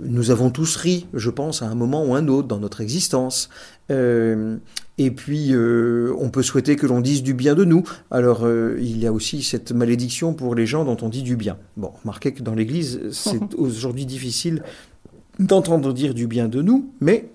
nous 0.02 0.30
avons 0.30 0.50
tous 0.50 0.76
ri, 0.76 1.06
je 1.12 1.28
pense, 1.28 1.60
à 1.60 1.66
un 1.66 1.74
moment 1.74 2.06
ou 2.06 2.14
à 2.14 2.18
un 2.18 2.28
autre 2.28 2.48
dans 2.48 2.58
notre 2.58 2.80
existence. 2.80 3.50
Euh, 3.90 4.56
et 4.98 5.10
puis, 5.10 5.48
euh, 5.52 6.14
on 6.18 6.30
peut 6.30 6.42
souhaiter 6.42 6.76
que 6.76 6.86
l'on 6.86 7.00
dise 7.00 7.22
du 7.22 7.34
bien 7.34 7.54
de 7.54 7.64
nous. 7.64 7.84
Alors, 8.10 8.44
euh, 8.44 8.76
il 8.78 8.98
y 8.98 9.06
a 9.06 9.12
aussi 9.12 9.42
cette 9.42 9.72
malédiction 9.72 10.34
pour 10.34 10.54
les 10.54 10.66
gens 10.66 10.84
dont 10.84 10.96
on 11.02 11.08
dit 11.08 11.22
du 11.22 11.36
bien. 11.36 11.56
Bon, 11.76 11.92
remarquez 12.02 12.32
que 12.32 12.42
dans 12.42 12.54
l'Église, 12.54 13.00
c'est 13.10 13.54
aujourd'hui 13.56 14.06
difficile 14.06 14.62
d'entendre 15.38 15.92
dire 15.92 16.12
du 16.14 16.26
bien 16.26 16.48
de 16.48 16.60
nous, 16.60 16.90
mais 17.00 17.30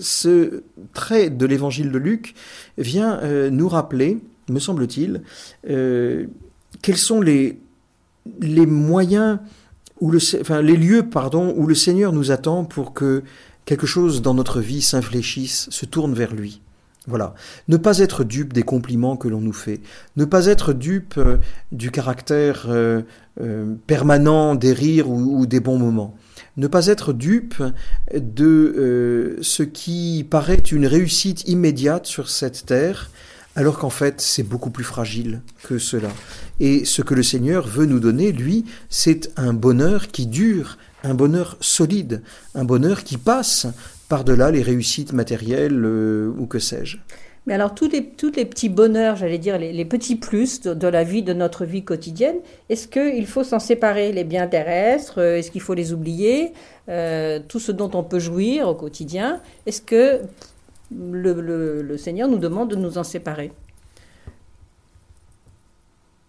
ce 0.00 0.62
trait 0.92 1.30
de 1.30 1.46
l'évangile 1.46 1.92
de 1.92 1.98
Luc 1.98 2.34
vient 2.78 3.20
nous 3.50 3.68
rappeler, 3.68 4.18
me 4.48 4.58
semble-t-il, 4.58 5.20
quels 5.62 6.96
sont 6.96 7.20
les, 7.20 7.60
les 8.40 8.66
moyens, 8.66 9.38
ou 10.00 10.10
le, 10.10 10.18
enfin, 10.40 10.62
les 10.62 10.76
lieux 10.76 11.08
pardon, 11.08 11.54
où 11.56 11.66
le 11.66 11.74
Seigneur 11.74 12.12
nous 12.12 12.30
attend 12.30 12.64
pour 12.64 12.94
que 12.94 13.22
quelque 13.68 13.86
chose 13.86 14.22
dans 14.22 14.32
notre 14.32 14.62
vie 14.62 14.80
s'infléchisse, 14.80 15.68
se 15.68 15.84
tourne 15.84 16.14
vers 16.14 16.34
lui. 16.34 16.62
Voilà. 17.06 17.34
Ne 17.68 17.76
pas 17.76 17.98
être 17.98 18.24
dupe 18.24 18.54
des 18.54 18.62
compliments 18.62 19.18
que 19.18 19.28
l'on 19.28 19.42
nous 19.42 19.52
fait. 19.52 19.80
Ne 20.16 20.24
pas 20.24 20.46
être 20.46 20.72
dupe 20.72 21.16
euh, 21.18 21.36
du 21.70 21.90
caractère 21.90 22.64
euh, 22.70 23.02
euh, 23.42 23.74
permanent 23.86 24.54
des 24.54 24.72
rires 24.72 25.10
ou, 25.10 25.46
des 25.46 25.60
bons 25.60 25.78
moments. 25.78 26.16
Ne 26.56 26.66
pas 26.66 26.86
être 26.86 27.12
dupe 27.12 27.62
de 28.14 29.36
ce 29.42 29.62
qui 29.62 30.26
paraît 30.28 30.62
une 30.72 30.86
réussite 30.86 31.46
immédiate 31.46 32.06
sur 32.06 32.30
cette 32.30 32.64
terre, 32.64 33.10
alors 33.54 33.78
qu'en 33.78 33.90
fait 33.90 34.22
c'est 34.22 34.42
beaucoup 34.42 34.70
plus 34.70 34.84
fragile 34.84 35.42
que 35.64 35.78
cela. 35.78 36.08
Et 36.58 36.86
ce 36.86 37.02
que 37.02 37.14
le 37.14 37.22
Seigneur 37.22 37.68
veut 37.68 37.86
nous 37.86 38.00
donner, 38.00 38.32
lui, 38.32 38.64
c'est 38.88 39.30
un 39.36 39.52
bonheur 39.52 40.08
qui 40.08 40.26
dure, 40.26 40.78
un 41.04 41.14
bonheur 41.14 41.56
solide, 41.60 42.22
un 42.54 42.64
bonheur 42.64 43.04
qui 43.04 43.16
passe 43.16 43.66
par-delà 44.08 44.50
les 44.50 44.62
réussites 44.62 45.12
matérielles 45.12 45.84
euh, 45.84 46.32
ou 46.38 46.46
que 46.46 46.58
sais-je. 46.58 46.98
Mais 47.46 47.54
alors, 47.54 47.74
tous 47.74 47.88
les, 47.88 48.02
petits 48.02 48.68
bonheurs, 48.68 49.16
j'allais 49.16 49.38
dire, 49.38 49.56
les, 49.58 49.84
petits 49.86 50.16
plus 50.16 50.60
de, 50.60 50.86
la 50.86 51.02
vie, 51.02 51.22
de 51.22 51.32
notre 51.32 51.64
vie 51.64 51.82
quotidienne, 51.82 52.36
est-ce 52.68 52.86
qu'il 52.88 53.26
faut 53.26 53.42
s'en 53.42 53.58
séparer? 53.58 54.12
Les 54.12 54.24
biens 54.24 54.46
terrestres, 54.46 55.18
euh, 55.18 55.38
est-ce 55.38 55.50
qu'il 55.50 55.62
faut 55.62 55.72
les 55.72 55.94
oublier? 55.94 56.52
Euh, 56.90 57.40
Tout 57.48 57.58
ce 57.58 57.72
dont 57.72 57.90
on 57.94 58.02
peut 58.02 58.18
jouir 58.18 58.68
au 58.68 58.74
quotidien, 58.74 59.40
est-ce 59.64 59.80
que 59.80 60.20
le 60.90 61.96
Seigneur 61.96 62.28
nous 62.28 62.38
demande 62.38 62.70
de 62.70 62.76
nous 62.76 62.98
en 62.98 63.04
séparer? 63.04 63.50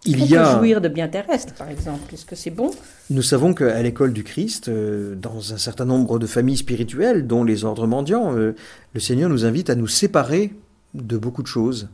Il 0.05 0.25
y 0.25 0.35
a 0.35 0.57
jouir 0.57 0.81
de 0.81 0.87
biens 0.87 1.07
terrestres, 1.07 1.53
par 1.53 1.69
exemple. 1.69 2.13
Est-ce 2.13 2.25
que 2.25 2.35
c'est 2.35 2.51
bon 2.51 2.71
Nous 3.09 3.21
savons 3.21 3.53
qu'à 3.53 3.81
l'école 3.81 4.13
du 4.13 4.23
Christ, 4.23 4.69
euh, 4.69 5.15
dans 5.15 5.53
un 5.53 5.57
certain 5.57 5.85
nombre 5.85 6.19
de 6.19 6.27
familles 6.27 6.57
spirituelles, 6.57 7.27
dont 7.27 7.43
les 7.43 7.65
ordres 7.65 7.87
mendiants, 7.87 8.35
euh, 8.35 8.55
le 8.93 8.99
Seigneur 8.99 9.29
nous 9.29 9.45
invite 9.45 9.69
à 9.69 9.75
nous 9.75 9.87
séparer 9.87 10.53
de 10.93 11.17
beaucoup 11.17 11.41
de 11.41 11.47
choses. 11.47 11.89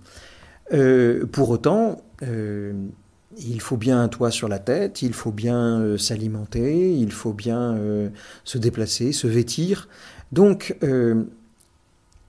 Euh, 0.74 1.26
pour 1.26 1.50
autant, 1.50 2.02
il 3.38 3.62
faut 3.62 3.78
bien 3.78 4.02
un 4.02 4.08
toit 4.08 4.32
sur 4.32 4.48
la 4.48 4.60
tête, 4.60 5.02
il 5.02 5.14
faut 5.14 5.32
bien 5.32 5.98
s'alimenter, 5.98 6.92
il 6.94 7.12
faut 7.12 7.34
bien 7.34 7.78
se 8.46 8.58
déplacer, 8.58 9.12
se 9.12 9.28
vêtir. 9.28 9.90
Donc, 10.32 10.76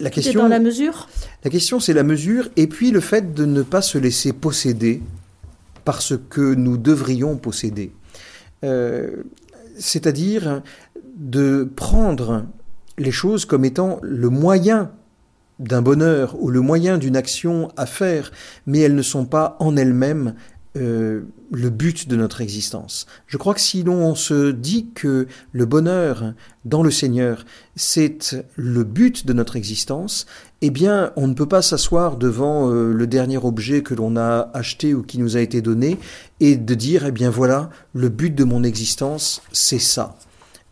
la 0.01 0.11
question, 0.11 0.43
dans 0.43 0.49
la 0.49 0.59
mesure? 0.59 1.09
La 1.45 1.51
question, 1.51 1.81
c'est 1.81 1.95
la 1.95 2.03
mesure, 2.03 2.51
et 2.57 2.67
puis 2.67 2.91
le 2.91 3.01
fait 3.01 3.33
de 3.33 3.47
ne 3.47 3.63
pas 3.63 3.81
se 3.81 3.97
laisser 3.97 4.33
posséder 4.35 5.03
par 5.87 6.03
ce 6.03 6.15
que 6.15 6.55
nous 6.55 6.77
devrions 6.77 7.37
posséder. 7.37 7.93
Euh, 8.65 9.23
c'est-à-dire 9.79 10.63
de 11.17 11.71
prendre 11.77 12.45
les 12.99 13.13
choses 13.13 13.45
comme 13.47 13.65
étant 13.65 14.01
le 14.03 14.29
moyen 14.29 14.91
d'un 15.61 15.81
bonheur 15.81 16.37
ou 16.41 16.51
le 16.51 16.61
moyen 16.61 16.99
d'une 16.99 17.17
action 17.17 17.71
à 17.77 17.87
faire, 17.87 18.33
mais 18.67 18.81
elles 18.81 18.97
ne 18.97 19.03
sont 19.03 19.25
pas 19.27 19.57
en 19.61 19.77
elles-mêmes 19.77 20.35
euh, 20.77 21.23
le 21.51 21.71
but 21.71 22.09
de 22.09 22.17
notre 22.17 22.41
existence. 22.41 23.07
Je 23.27 23.37
crois 23.37 23.55
que 23.55 23.61
si 23.61 23.83
l'on 23.83 24.15
se 24.15 24.51
dit 24.51 24.89
que 24.95 25.27
le 25.53 25.65
bonheur 25.65 26.35
dans 26.65 26.83
le 26.83 26.91
Seigneur, 26.91 27.45
c'est 27.77 28.45
le 28.57 28.85
but 28.85 29.27
de 29.27 29.33
notre 29.33 29.57
existence, 29.57 30.27
eh 30.63 30.71
bien, 30.71 31.13
on 31.17 31.29
ne 31.29 31.35
peut 31.35 31.47
pas 31.47 31.63
s'asseoir 31.63 32.17
devant 32.17 32.71
euh, 32.71 32.93
le 32.93 33.07
dernier 33.07 33.39
objet 33.39 33.83
que 33.83 33.95
l'on 33.95 34.17
a 34.17 34.51
acheté 34.55 34.95
ou 34.95 35.03
qui 35.03 35.19
nous 35.19 35.37
a 35.37 35.41
été 35.41 35.63
donné 35.63 35.99
et 36.41 36.57
de 36.57 36.75
dire, 36.75 37.07
eh 37.07 37.13
bien 37.13 37.31
voilà, 37.31 37.71
le 37.95 38.09
but 38.09 38.35
de 38.35 38.45
mon 38.45 38.63
existence, 38.63 39.43
c'est 39.53 39.79
ça 39.79 40.17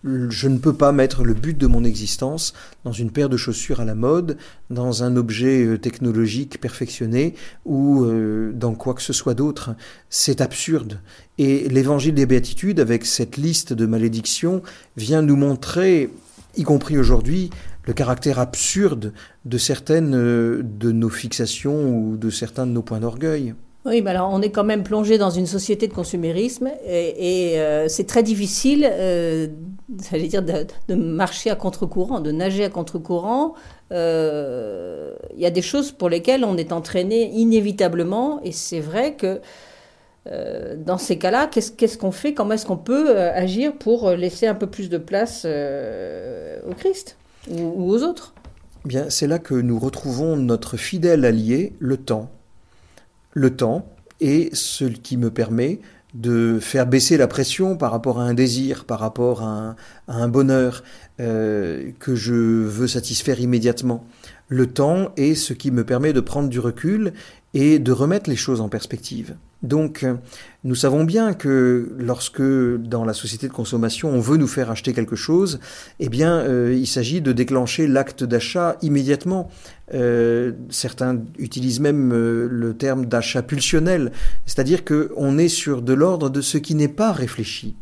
je 0.05 0.49
ne 0.49 0.59
peux 0.59 0.75
pas 0.75 0.93
mettre 0.93 1.25
le 1.25 1.33
but 1.33 1.57
de 1.57 1.67
mon 1.67 1.83
existence 1.83 2.53
dans 2.85 2.93
une 2.93 3.11
paire 3.11 3.31
de 3.31 3.37
chaussures 3.37 3.81
à 3.81 3.85
la 3.85 3.95
mode, 3.95 4.37
dans 4.69 5.03
un 5.03 5.17
objet 5.17 5.65
euh, 5.65 5.79
technologique 5.79 6.61
perfectionné 6.61 7.35
ou 7.65 8.05
euh, 8.05 8.53
dans 8.53 8.75
quoi 8.75 8.95
que 8.95 9.03
ce 9.03 9.15
soit 9.15 9.35
d'autre. 9.35 9.75
C'est 10.11 10.43
absurde. 10.43 11.01
Et 11.39 11.69
l'évangile 11.71 12.15
des 12.15 12.27
béatitudes, 12.27 12.81
avec 12.81 13.07
cette 13.07 13.39
liste 13.39 13.73
de 13.73 13.87
malédictions, 13.87 14.63
vient 14.97 15.23
nous 15.23 15.37
montrer, 15.37 16.11
y 16.57 16.65
compris 16.65 16.99
aujourd'hui, 16.99 17.49
le 17.87 17.95
caractère 17.95 18.39
absurde 18.39 19.13
de 19.47 19.59
certaines 19.59 20.15
euh, 20.15 20.63
de 20.63 20.93
nos 20.93 21.11
fixations 21.11 21.89
ou 21.89 22.17
de 22.19 22.29
certains 22.29 22.67
de 22.67 22.73
nos 22.73 22.83
points 22.83 23.01
d'orgueil. 23.01 23.55
Oui, 23.87 24.03
mais 24.03 24.11
alors 24.11 24.31
on 24.33 24.41
est 24.41 24.51
quand 24.51 24.65
même 24.65 24.83
plongé 24.83 25.19
dans 25.19 25.31
une 25.31 25.47
société 25.47 25.89
de 25.89 25.93
consumérisme 25.93 26.71
et, 26.87 27.59
c'est 27.89 28.07
très 28.07 28.23
difficile, 28.23 28.91
j'allais 30.11 30.29
dire, 30.29 30.43
de, 30.43 30.95
marcher 30.95 31.51
à 31.51 31.55
contre-courant, 31.55 32.21
de 32.21 32.33
nager 32.33 32.65
à 32.65 32.71
contre-courant. 32.71 33.55
Euh, 33.93 35.15
il 35.35 35.41
y 35.41 35.47
a 35.47 35.51
des 35.51 35.63
choses 35.63 35.93
pour 35.93 36.09
lesquelles 36.09 36.45
on 36.45 36.57
est 36.57 36.73
entraîné 36.73 37.31
inévitablement 37.31 38.41
et 38.43 38.53
c'est 38.53 38.81
vrai 38.81 39.15
que 39.15 39.41
dans 40.79 40.97
ces 40.97 41.19
cas-là, 41.19 41.49
qu'est-ce 41.49 41.99
qu'on 41.99 42.11
fait 42.11 42.33
Comment 42.33 42.55
est-ce 42.55 42.65
qu'on 42.65 42.79
peut 42.79 43.19
agir 43.19 43.75
pour 43.75 44.11
laisser 44.13 44.47
un 44.47 44.55
peu 44.55 44.67
plus 44.67 44.89
de 44.89 44.97
place 44.97 45.45
au 45.45 46.73
Christ 46.73 47.19
ou 47.51 47.93
aux 47.93 48.03
autres? 48.03 48.33
Bien, 48.87 49.11
c'est 49.11 49.27
là 49.27 49.39
que 49.39 49.53
nous 49.53 49.79
retrouvons 49.79 50.39
notre 50.39 50.79
fidèle 50.79 51.27
allié, 51.27 51.75
le 51.79 51.99
temps 51.99 52.31
le 53.35 53.55
temps 53.55 53.87
est 54.21 54.55
ce 54.55 54.85
qui 54.85 55.17
me 55.17 55.31
permet 55.31 55.81
de 56.15 56.59
faire 56.61 56.87
baisser 56.87 57.17
la 57.17 57.27
pression 57.27 57.77
par 57.77 57.91
rapport 57.91 58.21
à 58.21 58.23
un 58.23 58.35
désir, 58.35 58.85
par 58.85 59.01
rapport 59.01 59.43
à 59.43 59.75
un, 60.07 60.29
bonheur 60.29 60.85
euh, 61.21 61.91
que 61.99 62.15
je 62.15 62.35
veux 62.35 62.87
satisfaire 62.87 63.41
immédiatement. 63.41 64.05
Le 64.49 64.67
temps 64.69 65.13
est 65.17 65.35
ce 65.35 65.53
qui 65.53 65.71
me 65.71 65.85
permet 65.85 66.13
de 66.13 66.21
prendre 66.21 66.49
du 66.49 66.61
recul 66.61 67.13
et 67.55 67.79
de 67.79 67.93
remettre 67.93 68.29
les 68.29 68.37
choses 68.37 68.61
en 68.61 68.69
perspective. 68.69 69.37
Donc, 69.63 70.05
nous 70.65 70.75
savons 70.75 71.05
bien 71.05 71.33
que 71.33 71.95
lorsque 71.97 72.43
dans 72.43 73.05
la 73.05 73.15
société 73.15 73.49
de 73.49 73.53
consommation 73.53 74.11
on 74.11 74.21
veut 74.21 74.37
nous 74.37 74.47
faire 74.47 74.71
acheter 74.71 74.93
quelque 74.93 75.17
chose, 75.17 75.59
eh 76.01 76.11
bien, 76.11 76.41
euh, 76.41 76.77
il 76.77 76.87
s'agit 76.87 77.23
de 77.23 77.33
déclencher 77.33 77.87
l'acte 77.87 78.25
d'achat 78.25 78.77
immédiatement. 78.83 79.51
Euh, 79.95 80.53
certains 80.69 81.19
utilisent 81.39 81.81
même 81.81 82.13
euh, 82.13 82.47
le 82.51 82.77
terme 82.77 83.07
d'achat 83.07 83.43
pulsionnel, 83.43 84.13
c'est-à-dire 84.45 84.85
que 84.85 85.13
on 85.17 85.39
est 85.39 85.49
sur 85.49 85.81
de 85.81 85.95
l'ordre 85.95 86.29
de 86.29 86.43
ce 86.43 86.59
qui 86.59 86.75
n'est 86.75 86.89
pas 86.89 87.13
réfléchi. 87.13 87.77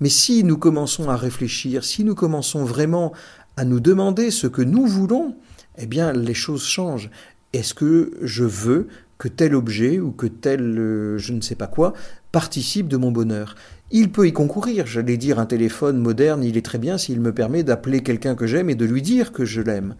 Mais 0.00 0.08
si 0.08 0.42
nous 0.42 0.56
commençons 0.56 1.10
à 1.10 1.16
réfléchir, 1.16 1.84
si 1.84 2.04
nous 2.04 2.14
commençons 2.14 2.64
vraiment 2.64 3.12
à 3.56 3.64
nous 3.64 3.80
demander 3.80 4.30
ce 4.30 4.46
que 4.46 4.62
nous 4.62 4.86
voulons, 4.86 5.36
eh 5.78 5.86
bien, 5.86 6.12
les 6.12 6.34
choses 6.34 6.64
changent. 6.64 7.10
Est-ce 7.52 7.74
que 7.74 8.12
je 8.22 8.44
veux 8.44 8.88
que 9.20 9.28
tel 9.28 9.54
objet 9.54 10.00
ou 10.00 10.12
que 10.12 10.26
tel 10.26 10.78
euh, 10.78 11.18
je 11.18 11.34
ne 11.34 11.42
sais 11.42 11.54
pas 11.54 11.66
quoi 11.66 11.92
participe 12.32 12.88
de 12.88 12.96
mon 12.96 13.12
bonheur. 13.12 13.54
Il 13.90 14.10
peut 14.10 14.26
y 14.26 14.32
concourir, 14.32 14.86
j'allais 14.86 15.18
dire 15.18 15.38
un 15.38 15.46
téléphone 15.46 15.98
moderne, 15.98 16.42
il 16.42 16.56
est 16.56 16.64
très 16.64 16.78
bien 16.78 16.96
s'il 16.96 17.20
me 17.20 17.34
permet 17.34 17.62
d'appeler 17.62 18.02
quelqu'un 18.02 18.34
que 18.34 18.46
j'aime 18.46 18.70
et 18.70 18.74
de 18.74 18.84
lui 18.86 19.02
dire 19.02 19.32
que 19.32 19.44
je 19.44 19.60
l'aime, 19.60 19.94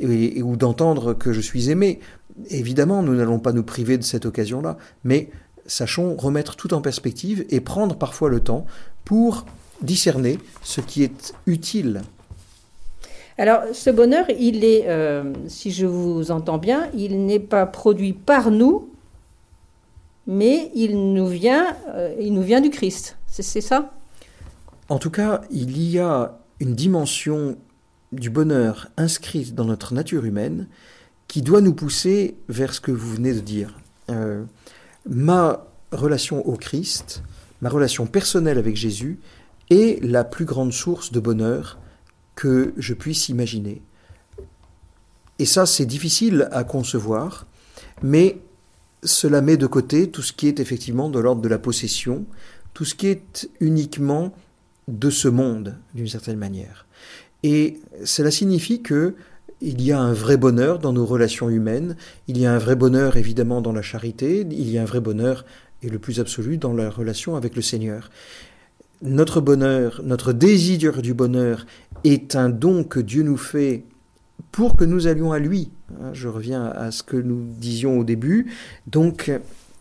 ou 0.00 0.56
d'entendre 0.56 1.12
que 1.12 1.32
je 1.32 1.40
suis 1.40 1.68
aimé. 1.68 2.00
Évidemment, 2.48 3.02
nous 3.02 3.14
n'allons 3.14 3.40
pas 3.40 3.52
nous 3.52 3.64
priver 3.64 3.98
de 3.98 4.04
cette 4.04 4.24
occasion-là, 4.26 4.78
mais 5.04 5.28
sachons 5.66 6.16
remettre 6.16 6.56
tout 6.56 6.72
en 6.72 6.80
perspective 6.80 7.44
et 7.50 7.60
prendre 7.60 7.96
parfois 7.96 8.30
le 8.30 8.40
temps 8.40 8.64
pour 9.04 9.44
discerner 9.82 10.38
ce 10.62 10.80
qui 10.80 11.02
est 11.02 11.34
utile 11.46 12.02
alors, 13.42 13.62
ce 13.72 13.90
bonheur, 13.90 14.24
il 14.38 14.64
est, 14.64 14.84
euh, 14.86 15.32
si 15.48 15.72
je 15.72 15.84
vous 15.84 16.30
entends 16.30 16.58
bien, 16.58 16.88
il 16.94 17.26
n'est 17.26 17.40
pas 17.40 17.66
produit 17.66 18.12
par 18.12 18.52
nous, 18.52 18.88
mais 20.28 20.70
il 20.76 21.12
nous 21.12 21.26
vient, 21.26 21.76
euh, 21.88 22.14
il 22.20 22.34
nous 22.34 22.42
vient 22.42 22.60
du 22.60 22.70
Christ. 22.70 23.16
C'est 23.26 23.60
ça? 23.60 23.94
En 24.88 25.00
tout 25.00 25.10
cas, 25.10 25.40
il 25.50 25.76
y 25.76 25.98
a 25.98 26.38
une 26.60 26.76
dimension 26.76 27.56
du 28.12 28.30
bonheur 28.30 28.86
inscrite 28.96 29.56
dans 29.56 29.64
notre 29.64 29.92
nature 29.92 30.24
humaine 30.24 30.68
qui 31.26 31.42
doit 31.42 31.62
nous 31.62 31.74
pousser 31.74 32.36
vers 32.48 32.72
ce 32.72 32.80
que 32.80 32.92
vous 32.92 33.12
venez 33.12 33.34
de 33.34 33.40
dire. 33.40 33.76
Euh, 34.08 34.44
ma 35.04 35.66
relation 35.90 36.46
au 36.46 36.54
Christ, 36.54 37.24
ma 37.60 37.70
relation 37.70 38.06
personnelle 38.06 38.58
avec 38.58 38.76
Jésus 38.76 39.18
est 39.68 40.00
la 40.00 40.22
plus 40.22 40.44
grande 40.44 40.72
source 40.72 41.10
de 41.10 41.18
bonheur 41.18 41.80
que 42.34 42.72
je 42.76 42.94
puisse 42.94 43.28
imaginer. 43.28 43.82
Et 45.38 45.44
ça, 45.44 45.66
c'est 45.66 45.86
difficile 45.86 46.48
à 46.52 46.64
concevoir, 46.64 47.46
mais 48.02 48.38
cela 49.02 49.40
met 49.40 49.56
de 49.56 49.66
côté 49.66 50.10
tout 50.10 50.22
ce 50.22 50.32
qui 50.32 50.46
est 50.46 50.60
effectivement 50.60 51.08
de 51.08 51.18
l'ordre 51.18 51.42
de 51.42 51.48
la 51.48 51.58
possession, 51.58 52.24
tout 52.74 52.84
ce 52.84 52.94
qui 52.94 53.08
est 53.08 53.48
uniquement 53.60 54.32
de 54.88 55.10
ce 55.10 55.28
monde, 55.28 55.76
d'une 55.94 56.08
certaine 56.08 56.38
manière. 56.38 56.86
Et 57.42 57.80
cela 58.04 58.30
signifie 58.30 58.82
que 58.82 59.14
il 59.60 59.80
y 59.80 59.92
a 59.92 60.00
un 60.00 60.12
vrai 60.12 60.36
bonheur 60.36 60.80
dans 60.80 60.92
nos 60.92 61.06
relations 61.06 61.48
humaines, 61.48 61.96
il 62.26 62.36
y 62.36 62.46
a 62.46 62.52
un 62.52 62.58
vrai 62.58 62.74
bonheur 62.74 63.16
évidemment 63.16 63.60
dans 63.60 63.72
la 63.72 63.82
charité, 63.82 64.40
il 64.40 64.68
y 64.68 64.76
a 64.76 64.82
un 64.82 64.86
vrai 64.86 65.00
bonheur, 65.00 65.44
et 65.82 65.88
le 65.88 65.98
plus 65.98 66.20
absolu, 66.20 66.58
dans 66.58 66.72
la 66.72 66.90
relation 66.90 67.36
avec 67.36 67.54
le 67.54 67.62
Seigneur 67.62 68.10
notre 69.02 69.40
bonheur, 69.40 70.00
notre 70.04 70.32
désir 70.32 71.02
du 71.02 71.12
bonheur 71.12 71.66
est 72.04 72.36
un 72.36 72.48
don 72.48 72.84
que 72.84 73.00
Dieu 73.00 73.22
nous 73.22 73.36
fait 73.36 73.84
pour 74.52 74.76
que 74.76 74.84
nous 74.84 75.06
allions 75.06 75.32
à 75.32 75.38
lui. 75.38 75.70
Hein, 76.00 76.10
je 76.12 76.28
reviens 76.28 76.66
à 76.66 76.90
ce 76.90 77.02
que 77.02 77.16
nous 77.16 77.44
disions 77.58 77.98
au 77.98 78.04
début. 78.04 78.52
Donc, 78.86 79.30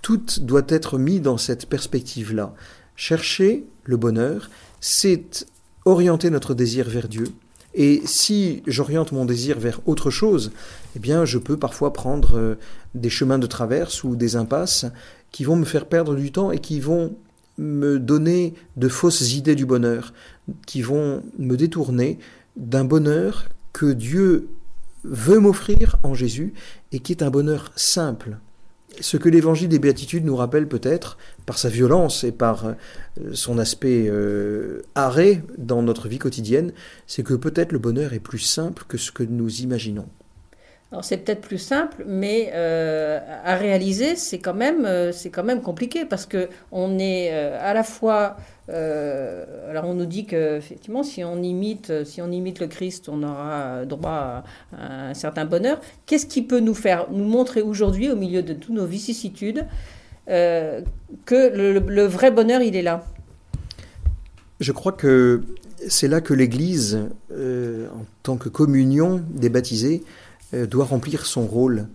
tout 0.01 0.21
doit 0.41 0.65
être 0.67 0.97
mis 0.97 1.19
dans 1.19 1.37
cette 1.37 1.67
perspective-là. 1.67 2.53
Chercher 2.95 3.65
le 3.85 3.97
bonheur, 3.97 4.49
c'est 4.79 5.45
orienter 5.85 6.29
notre 6.29 6.53
désir 6.53 6.89
vers 6.89 7.07
Dieu. 7.07 7.27
Et 7.73 8.01
si 8.05 8.63
j'oriente 8.67 9.11
mon 9.11 9.25
désir 9.25 9.59
vers 9.59 9.79
autre 9.85 10.09
chose, 10.09 10.51
eh 10.96 11.00
bien, 11.00 11.25
je 11.25 11.37
peux 11.37 11.57
parfois 11.57 11.93
prendre 11.93 12.37
euh, 12.37 12.55
des 12.96 13.09
chemins 13.09 13.39
de 13.39 13.48
traverse 13.48 14.03
ou 14.03 14.15
des 14.15 14.35
impasses 14.35 14.85
qui 15.31 15.46
vont 15.46 15.55
me 15.55 15.63
faire 15.63 15.85
perdre 15.85 16.15
du 16.15 16.31
temps 16.33 16.51
et 16.51 16.59
qui 16.59 16.81
vont 16.81 17.15
me 17.61 18.00
donner 18.00 18.53
de 18.75 18.89
fausses 18.89 19.33
idées 19.33 19.55
du 19.55 19.65
bonheur, 19.65 20.13
qui 20.65 20.81
vont 20.81 21.24
me 21.37 21.55
détourner 21.55 22.19
d'un 22.57 22.83
bonheur 22.83 23.50
que 23.71 23.93
Dieu 23.93 24.50
veut 25.03 25.39
m'offrir 25.39 25.97
en 26.03 26.13
Jésus 26.13 26.53
et 26.91 27.00
qui 27.00 27.13
est 27.13 27.24
un 27.24 27.29
bonheur 27.29 27.71
simple. 27.75 28.37
Ce 29.00 29.15
que 29.15 29.29
l'évangile 29.29 29.69
des 29.69 29.79
béatitudes 29.79 30.25
nous 30.25 30.35
rappelle 30.35 30.67
peut-être 30.67 31.17
par 31.45 31.57
sa 31.57 31.69
violence 31.69 32.25
et 32.25 32.33
par 32.33 32.65
euh, 32.65 32.74
son 33.31 33.57
aspect 33.57 34.07
euh, 34.09 34.81
arrêt 34.95 35.43
dans 35.57 35.81
notre 35.81 36.09
vie 36.09 36.19
quotidienne, 36.19 36.74
c'est 37.07 37.24
que 37.24 37.33
peut-être 37.33 37.71
le 37.71 37.79
bonheur 37.79 38.13
est 38.13 38.19
plus 38.19 38.39
simple 38.39 38.83
que 38.87 38.97
ce 38.97 39.11
que 39.11 39.24
nous 39.24 39.61
imaginons. 39.61 40.07
Alors 40.91 41.05
c'est 41.05 41.17
peut-être 41.19 41.39
plus 41.39 41.57
simple, 41.57 42.03
mais 42.05 42.51
euh, 42.53 43.17
à 43.45 43.55
réaliser, 43.55 44.17
c'est 44.17 44.39
quand 44.39 44.53
même 44.53 44.85
euh, 44.85 45.13
c'est 45.13 45.29
quand 45.29 45.43
même 45.43 45.61
compliqué 45.61 46.03
parce 46.03 46.25
que 46.25 46.49
on 46.73 46.99
est 46.99 47.29
euh, 47.31 47.57
à 47.61 47.73
la 47.73 47.83
fois 47.83 48.37
alors 48.73 49.83
on 49.83 49.95
nous 49.95 50.05
dit 50.05 50.25
que 50.25 50.55
effectivement 50.55 51.03
si 51.03 51.25
on 51.25 51.43
imite 51.43 51.89
le 51.89 52.67
Christ, 52.67 53.09
on 53.09 53.21
aura 53.21 53.83
droit 53.85 54.45
à, 54.71 55.09
un 55.09 55.13
certain 55.13 55.43
bonheur. 55.43 55.81
Qu'est-ce 56.05 56.25
qui 56.25 56.41
peut 56.41 56.61
nous 56.61 56.73
faire 56.73 57.07
nous 57.11 57.25
montrer 57.25 57.61
aujourd'hui 57.61 58.09
au 58.09 58.15
milieu 58.15 58.41
de 58.41 58.53
toutes 58.53 58.73
nos 58.73 58.85
vicissitudes 58.85 59.65
que 60.27 60.79
le, 61.27 62.05
vrai 62.05 62.31
bonheur 62.31 62.61
il 62.61 62.77
est 62.77 62.81
là? 62.81 63.03
Je 64.61 64.71
crois 64.71 64.93
que 64.93 65.41
c'est 65.89 66.07
là 66.07 66.21
que 66.21 66.33
l'Église, 66.33 67.09
en 67.29 68.05
tant 68.23 68.37
que 68.37 68.47
communion 68.47 69.21
des 69.31 69.49
baptisés, 69.49 70.01
doit 70.53 70.85
remplir 70.85 71.25
son 71.25 71.46
rôle. 71.46 71.87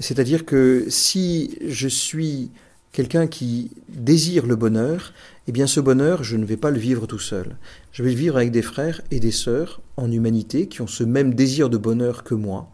C'est-à-dire 0.00 0.44
que 0.44 0.86
si 0.88 1.58
je 1.66 1.88
suis 1.88 2.50
quelqu'un 2.92 3.26
qui 3.26 3.72
désire 3.88 4.46
le 4.46 4.56
bonheur, 4.56 5.12
eh 5.48 5.52
bien 5.52 5.66
ce 5.66 5.80
bonheur, 5.80 6.24
je 6.24 6.36
ne 6.36 6.44
vais 6.44 6.56
pas 6.56 6.70
le 6.70 6.78
vivre 6.78 7.06
tout 7.06 7.18
seul. 7.18 7.56
Je 7.92 8.02
vais 8.02 8.10
le 8.10 8.16
vivre 8.16 8.36
avec 8.36 8.50
des 8.50 8.62
frères 8.62 9.00
et 9.10 9.20
des 9.20 9.30
sœurs 9.30 9.80
en 9.96 10.10
humanité 10.10 10.66
qui 10.66 10.82
ont 10.82 10.86
ce 10.86 11.04
même 11.04 11.34
désir 11.34 11.70
de 11.70 11.76
bonheur 11.76 12.24
que 12.24 12.34
moi. 12.34 12.70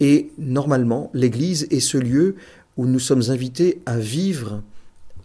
Et 0.00 0.32
normalement, 0.38 1.10
l'Église 1.14 1.66
est 1.70 1.80
ce 1.80 1.98
lieu 1.98 2.36
où 2.76 2.86
nous 2.86 2.98
sommes 2.98 3.30
invités 3.30 3.80
à 3.86 3.98
vivre 3.98 4.62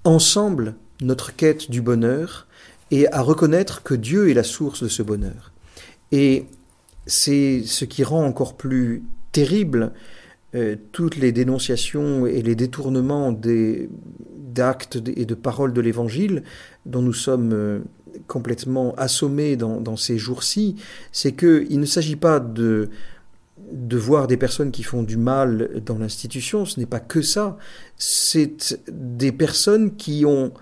ensemble 0.03 0.75
notre 1.01 1.35
quête 1.35 1.71
du 1.71 1.81
bonheur 1.81 2.47
et 2.91 3.11
à 3.11 3.21
reconnaître 3.21 3.83
que 3.83 3.93
Dieu 3.93 4.29
est 4.29 4.33
la 4.33 4.43
source 4.43 4.83
de 4.83 4.87
ce 4.87 5.01
bonheur. 5.01 5.51
Et 6.11 6.45
c'est 7.07 7.63
ce 7.65 7.85
qui 7.85 8.03
rend 8.03 8.25
encore 8.25 8.55
plus 8.55 9.03
terrible, 9.35 9.91
euh, 10.55 10.77
toutes 10.93 11.17
les 11.17 11.33
dénonciations 11.33 12.25
et 12.25 12.41
les 12.41 12.55
détournements 12.55 13.33
d'actes 13.33 14.97
et 15.13 15.25
de 15.25 15.35
paroles 15.35 15.73
de 15.73 15.81
l'Évangile 15.81 16.43
dont 16.85 17.01
nous 17.01 17.11
sommes 17.13 17.51
euh, 17.51 17.79
complètement 18.27 18.95
assommés 18.95 19.57
dans, 19.57 19.97
ces 19.97 20.17
jours-ci, 20.17 20.77
c'est 21.11 21.33
qu'il 21.33 21.81
ne 21.81 21.85
s'agit 21.85 22.15
pas 22.15 22.39
de, 22.39 22.89
de 23.73 23.97
voir 23.97 24.27
des 24.27 24.37
personnes 24.37 24.71
qui 24.71 24.83
font 24.83 25.03
du 25.03 25.17
mal 25.17 25.81
dans 25.85 25.97
l'institution, 25.97 26.63
ce 26.63 26.79
n'est 26.79 26.85
pas 26.85 27.01
que 27.01 27.21
ça, 27.21 27.57
c'est 27.97 28.79
des 28.89 29.33
personnes 29.33 29.97
qui 29.97 30.23
ont 30.25 30.53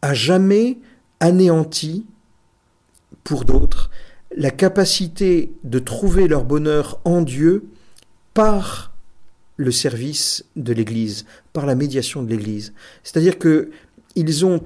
à 0.00 0.14
jamais 0.14 0.78
anéanti 1.20 2.06
pour 3.22 3.44
d'autres 3.44 3.90
la 4.36 4.50
capacité 4.50 5.52
de 5.64 5.78
trouver 5.78 6.28
leur 6.28 6.44
bonheur 6.44 7.00
en 7.04 7.22
Dieu 7.22 7.64
par 8.34 8.92
le 9.56 9.70
service 9.70 10.44
de 10.56 10.72
l'Église, 10.72 11.26
par 11.52 11.66
la 11.66 11.74
médiation 11.74 12.22
de 12.22 12.28
l'Église. 12.28 12.72
C'est-à-dire 13.02 13.38
que 13.38 13.70
ils 14.16 14.44
ont 14.44 14.62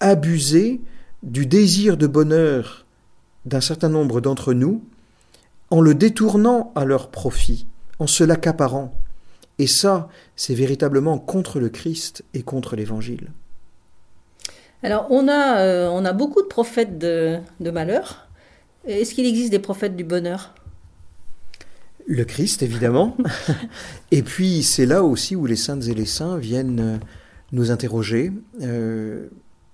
abusé 0.00 0.80
du 1.22 1.46
désir 1.46 1.96
de 1.96 2.06
bonheur 2.06 2.84
d'un 3.46 3.60
certain 3.60 3.88
nombre 3.88 4.20
d'entre 4.20 4.52
nous 4.52 4.82
en 5.70 5.80
le 5.80 5.94
détournant 5.94 6.72
à 6.74 6.84
leur 6.84 7.08
profit, 7.08 7.66
en 7.98 8.06
se 8.06 8.22
l'accaparant. 8.24 8.94
Et 9.58 9.66
ça, 9.66 10.08
c'est 10.36 10.54
véritablement 10.54 11.18
contre 11.18 11.58
le 11.58 11.68
Christ 11.68 12.24
et 12.34 12.42
contre 12.42 12.76
l'Évangile. 12.76 13.32
Alors, 14.82 15.06
on 15.10 15.26
a, 15.28 15.60
euh, 15.60 15.88
on 15.88 16.04
a 16.04 16.12
beaucoup 16.12 16.42
de 16.42 16.46
prophètes 16.46 16.98
de, 16.98 17.38
de 17.60 17.70
malheur, 17.70 18.25
est-ce 18.86 19.14
qu'il 19.14 19.26
existe 19.26 19.50
des 19.50 19.58
prophètes 19.58 19.96
du 19.96 20.04
bonheur? 20.04 20.54
Le 22.06 22.24
Christ, 22.24 22.62
évidemment. 22.62 23.16
et 24.12 24.22
puis, 24.22 24.62
c'est 24.62 24.86
là 24.86 25.02
aussi 25.02 25.34
où 25.34 25.46
les 25.46 25.56
saintes 25.56 25.86
et 25.88 25.94
les 25.94 26.06
saints 26.06 26.38
viennent 26.38 26.80
euh, 26.80 26.96
nous 27.52 27.70
interroger, 27.70 28.32
euh, 28.62 29.28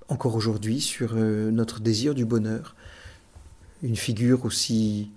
encore 0.09 0.35
aujourd'hui, 0.35 0.81
sur 0.81 1.12
euh, 1.14 1.51
notre 1.51 1.81
désir 1.81 2.14
du 2.14 2.25
bonheur. 2.25 2.75
Une 3.83 3.96
figure 3.96 4.44
aussi 4.44 5.11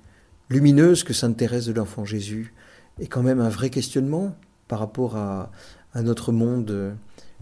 lumineuse 0.50 1.04
que 1.04 1.14
Sainte 1.14 1.38
Thérèse 1.38 1.68
de 1.68 1.74
l'Enfant 1.74 2.06
Jésus 2.06 2.54
est 3.00 3.08
quand 3.08 3.24
même 3.24 3.40
un 3.40 3.50
vrai 3.50 3.70
questionnement 3.70 4.36
par 4.68 4.80
rapport 4.80 5.16
à, 5.16 5.52
notre 6.02 6.34
monde. 6.34 6.94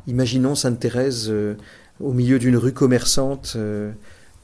Imaginons 0.05 0.53
Sainte 0.53 0.79
Thérèse 0.79 1.25
euh, 1.29 1.55
au 1.99 2.13
milieu 2.13 2.37
d'une 2.37 2.55
rue 2.55 2.71
commerçante 2.73 3.57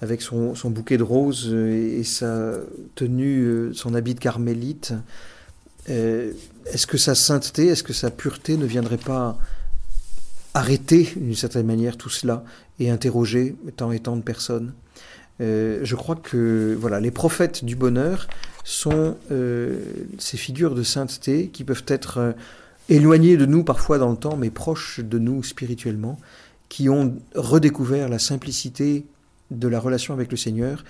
avec 0.01 0.21
son, 0.21 0.53
bouquet 0.65 0.97
de 0.97 1.03
roses 1.03 1.53
et, 1.53 2.03
sa 2.03 2.53
tenue, 2.95 3.69
son 3.73 3.93
habit 3.93 4.15
de 4.15 4.19
carmélite. 4.19 4.93
est-ce 5.87 6.87
que 6.87 6.97
sa 6.97 7.15
sainteté, 7.15 7.67
est-ce 7.67 7.83
que 7.83 7.93
sa 7.93 8.09
pureté 8.09 8.55
ne 8.57 8.65
viendrait 8.65 8.97
pas 8.97 9.37
arrêter 10.53 11.13
d'une 11.15 11.35
certaine 11.35 11.65
manière 11.65 11.97
tout 11.97 12.09
cela 12.09 12.43
et 12.79 12.89
interroger 12.89 13.55
tant 13.75 13.91
et 13.91 13.99
tant 13.99 14.15
de 14.15 14.21
personnes? 14.21 14.73
Euh, 15.41 15.79
je 15.83 15.95
crois 15.95 16.15
que 16.15 16.75
voilà, 16.79 16.99
les 16.99 17.11
prophètes 17.11 17.63
du 17.63 17.75
bonheur 17.75 18.27
sont 18.63 19.15
euh, 19.31 19.79
ces 20.17 20.37
figures 20.37 20.75
de 20.75 20.83
sainteté 20.83 21.47
qui 21.47 21.63
peuvent 21.63 21.85
être 21.87 22.17
euh, 22.17 22.31
éloignées 22.89 23.37
de 23.37 23.45
nous 23.45 23.63
parfois 23.63 23.97
dans 23.97 24.11
le 24.11 24.17
temps, 24.17 24.35
mais 24.35 24.49
proches 24.49 24.99
de 24.99 25.17
nous 25.17 25.43
spirituellement, 25.43 26.19
qui 26.67 26.89
ont 26.89 27.15
redécouvert 27.35 28.09
la 28.09 28.19
simplicité 28.19 29.05
de 29.51 29.67
la 29.67 29.79
relation 29.79 30.13
avec 30.13 30.31
le 30.31 30.37
Seigneur 30.37 30.83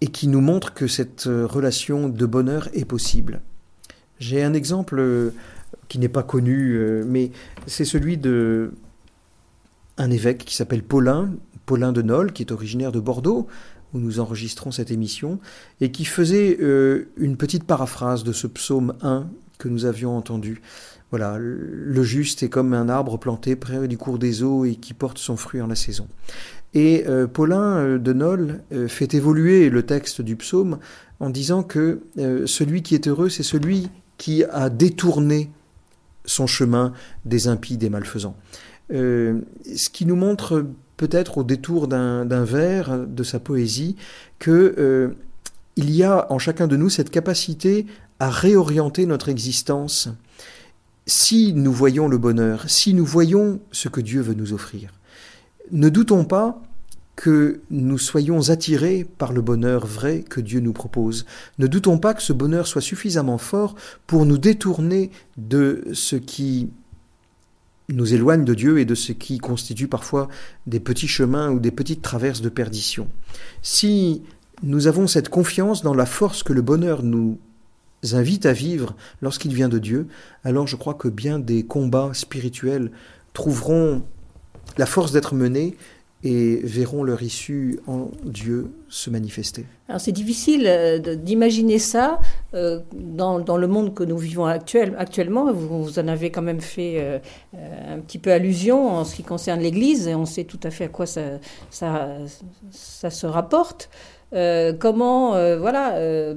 et 0.00 0.08
qui 0.08 0.28
nous 0.28 0.40
montrent 0.40 0.74
que 0.74 0.86
cette 0.86 1.24
relation 1.24 2.08
de 2.08 2.26
bonheur 2.26 2.68
est 2.74 2.84
possible. 2.84 3.40
J'ai 4.18 4.42
un 4.42 4.52
exemple 4.54 5.32
qui 5.88 5.98
n'est 5.98 6.08
pas 6.08 6.22
connu, 6.22 6.78
mais 7.06 7.30
c'est 7.66 7.84
celui 7.84 8.18
de 8.18 8.72
un 9.98 10.10
évêque 10.10 10.44
qui 10.44 10.54
s'appelle 10.54 10.82
Paulin, 10.82 11.30
Paulin 11.64 11.92
de 11.92 12.02
Nol, 12.02 12.32
qui 12.32 12.42
est 12.42 12.52
originaire 12.52 12.92
de 12.92 13.00
Bordeaux, 13.00 13.46
où 13.94 13.98
nous 13.98 14.20
enregistrons 14.20 14.70
cette 14.70 14.90
émission, 14.90 15.40
et 15.80 15.90
qui 15.90 16.04
faisait 16.04 16.58
euh, 16.60 17.08
une 17.16 17.36
petite 17.36 17.64
paraphrase 17.64 18.24
de 18.24 18.32
ce 18.32 18.46
psaume 18.46 18.94
1 19.02 19.28
que 19.58 19.68
nous 19.68 19.84
avions 19.84 20.16
entendu. 20.16 20.60
Voilà, 21.10 21.38
le 21.38 22.02
juste 22.02 22.42
est 22.42 22.48
comme 22.48 22.74
un 22.74 22.88
arbre 22.88 23.16
planté 23.16 23.54
près 23.54 23.86
du 23.86 23.96
cours 23.96 24.18
des 24.18 24.42
eaux 24.42 24.64
et 24.64 24.74
qui 24.74 24.92
porte 24.92 25.18
son 25.18 25.36
fruit 25.36 25.60
en 25.60 25.68
la 25.68 25.76
saison. 25.76 26.08
Et 26.76 27.04
euh, 27.08 27.26
Paulin 27.26 27.78
euh, 27.78 27.98
de 27.98 28.12
Nol 28.12 28.60
fait 28.86 29.14
évoluer 29.14 29.70
le 29.70 29.82
texte 29.82 30.20
du 30.20 30.36
psaume 30.36 30.78
en 31.20 31.30
disant 31.30 31.62
que 31.62 32.02
celui 32.44 32.82
qui 32.82 32.94
est 32.94 33.08
heureux, 33.08 33.30
c'est 33.30 33.42
celui 33.42 33.88
qui 34.18 34.44
a 34.44 34.68
détourné 34.68 35.50
son 36.26 36.46
chemin 36.46 36.92
des 37.24 37.48
impies, 37.48 37.78
des 37.78 37.88
malfaisants. 37.88 38.36
ce 38.90 39.88
qui 39.90 40.04
nous 40.04 40.16
montre 40.16 40.66
peut-être 40.96 41.38
au 41.38 41.44
détour 41.44 41.88
d'un 41.88 42.44
vers 42.44 43.06
de 43.06 43.22
sa 43.22 43.38
poésie, 43.38 43.96
que 44.38 44.74
euh, 44.78 45.14
il 45.76 45.90
y 45.90 46.02
a 46.02 46.30
en 46.32 46.38
chacun 46.38 46.66
de 46.66 46.76
nous 46.76 46.88
cette 46.88 47.10
capacité 47.10 47.86
à 48.18 48.30
réorienter 48.30 49.06
notre 49.06 49.28
existence 49.28 50.08
si 51.06 51.52
nous 51.52 51.72
voyons 51.72 52.08
le 52.08 52.18
bonheur, 52.18 52.64
si 52.68 52.94
nous 52.94 53.04
voyons 53.04 53.60
ce 53.72 53.88
que 53.88 54.00
Dieu 54.00 54.20
veut 54.20 54.34
nous 54.34 54.52
offrir. 54.52 54.92
Ne 55.70 55.88
doutons 55.88 56.24
pas 56.24 56.62
que 57.16 57.60
nous 57.70 57.98
soyons 57.98 58.50
attirés 58.50 59.06
par 59.16 59.32
le 59.32 59.40
bonheur 59.40 59.86
vrai 59.86 60.22
que 60.22 60.40
Dieu 60.40 60.60
nous 60.60 60.74
propose. 60.74 61.24
Ne 61.58 61.66
doutons 61.66 61.98
pas 61.98 62.12
que 62.12 62.22
ce 62.22 62.34
bonheur 62.34 62.66
soit 62.66 62.82
suffisamment 62.82 63.38
fort 63.38 63.74
pour 64.06 64.26
nous 64.26 64.36
détourner 64.36 65.10
de 65.38 65.82
ce 65.94 66.16
qui 66.16 66.68
nous 67.88 68.14
éloigne 68.14 68.44
de 68.44 68.54
Dieu 68.54 68.78
et 68.78 68.84
de 68.84 68.94
ce 68.94 69.12
qui 69.12 69.38
constitue 69.38 69.88
parfois 69.88 70.28
des 70.66 70.80
petits 70.80 71.08
chemins 71.08 71.50
ou 71.50 71.58
des 71.58 71.70
petites 71.70 72.02
traverses 72.02 72.42
de 72.42 72.48
perdition. 72.48 73.08
Si 73.62 74.22
nous 74.62 74.86
avons 74.86 75.06
cette 75.06 75.28
confiance 75.28 75.82
dans 75.82 75.94
la 75.94 76.06
force 76.06 76.42
que 76.42 76.52
le 76.52 76.62
bonheur 76.62 77.02
nous 77.02 77.38
invite 78.12 78.44
à 78.44 78.52
vivre 78.52 78.94
lorsqu'il 79.22 79.54
vient 79.54 79.68
de 79.68 79.78
Dieu, 79.78 80.06
alors 80.44 80.66
je 80.66 80.76
crois 80.76 80.94
que 80.94 81.08
bien 81.08 81.38
des 81.38 81.64
combats 81.64 82.10
spirituels 82.12 82.90
trouveront 83.32 84.02
la 84.78 84.86
force 84.86 85.12
d'être 85.12 85.34
menés 85.34 85.76
et 86.24 86.56
verront 86.64 87.04
leur 87.04 87.22
issue 87.22 87.78
en 87.86 88.08
Dieu 88.24 88.70
se 88.88 89.10
manifester. 89.10 89.66
Alors 89.88 90.00
c'est 90.00 90.12
difficile 90.12 90.64
euh, 90.66 90.98
d'imaginer 91.14 91.78
ça 91.78 92.20
euh, 92.54 92.80
dans, 92.94 93.38
dans, 93.38 93.56
le 93.56 93.66
monde 93.66 93.94
que 93.94 94.02
nous 94.02 94.16
vivons 94.16 94.46
actuel, 94.46 94.96
actuellement. 94.98 95.52
Vous, 95.52 95.98
en 95.98 96.08
avez 96.08 96.30
quand 96.30 96.42
même 96.42 96.60
fait 96.60 96.94
euh, 96.96 97.18
un 97.54 98.00
petit 98.00 98.18
peu 98.18 98.32
allusion 98.32 98.88
en 98.88 99.04
ce 99.04 99.14
qui 99.14 99.22
concerne 99.22 99.60
l'Église 99.60 100.08
et 100.08 100.14
on 100.14 100.24
sait 100.24 100.44
tout 100.44 100.60
à 100.62 100.70
fait 100.70 100.84
à 100.84 100.88
quoi 100.88 101.06
ça, 101.06 101.38
ça, 101.70 102.08
ça 102.70 103.10
se 103.10 103.26
rapporte. 103.26 103.90
comment, 104.32 105.30
voilà 105.58 106.34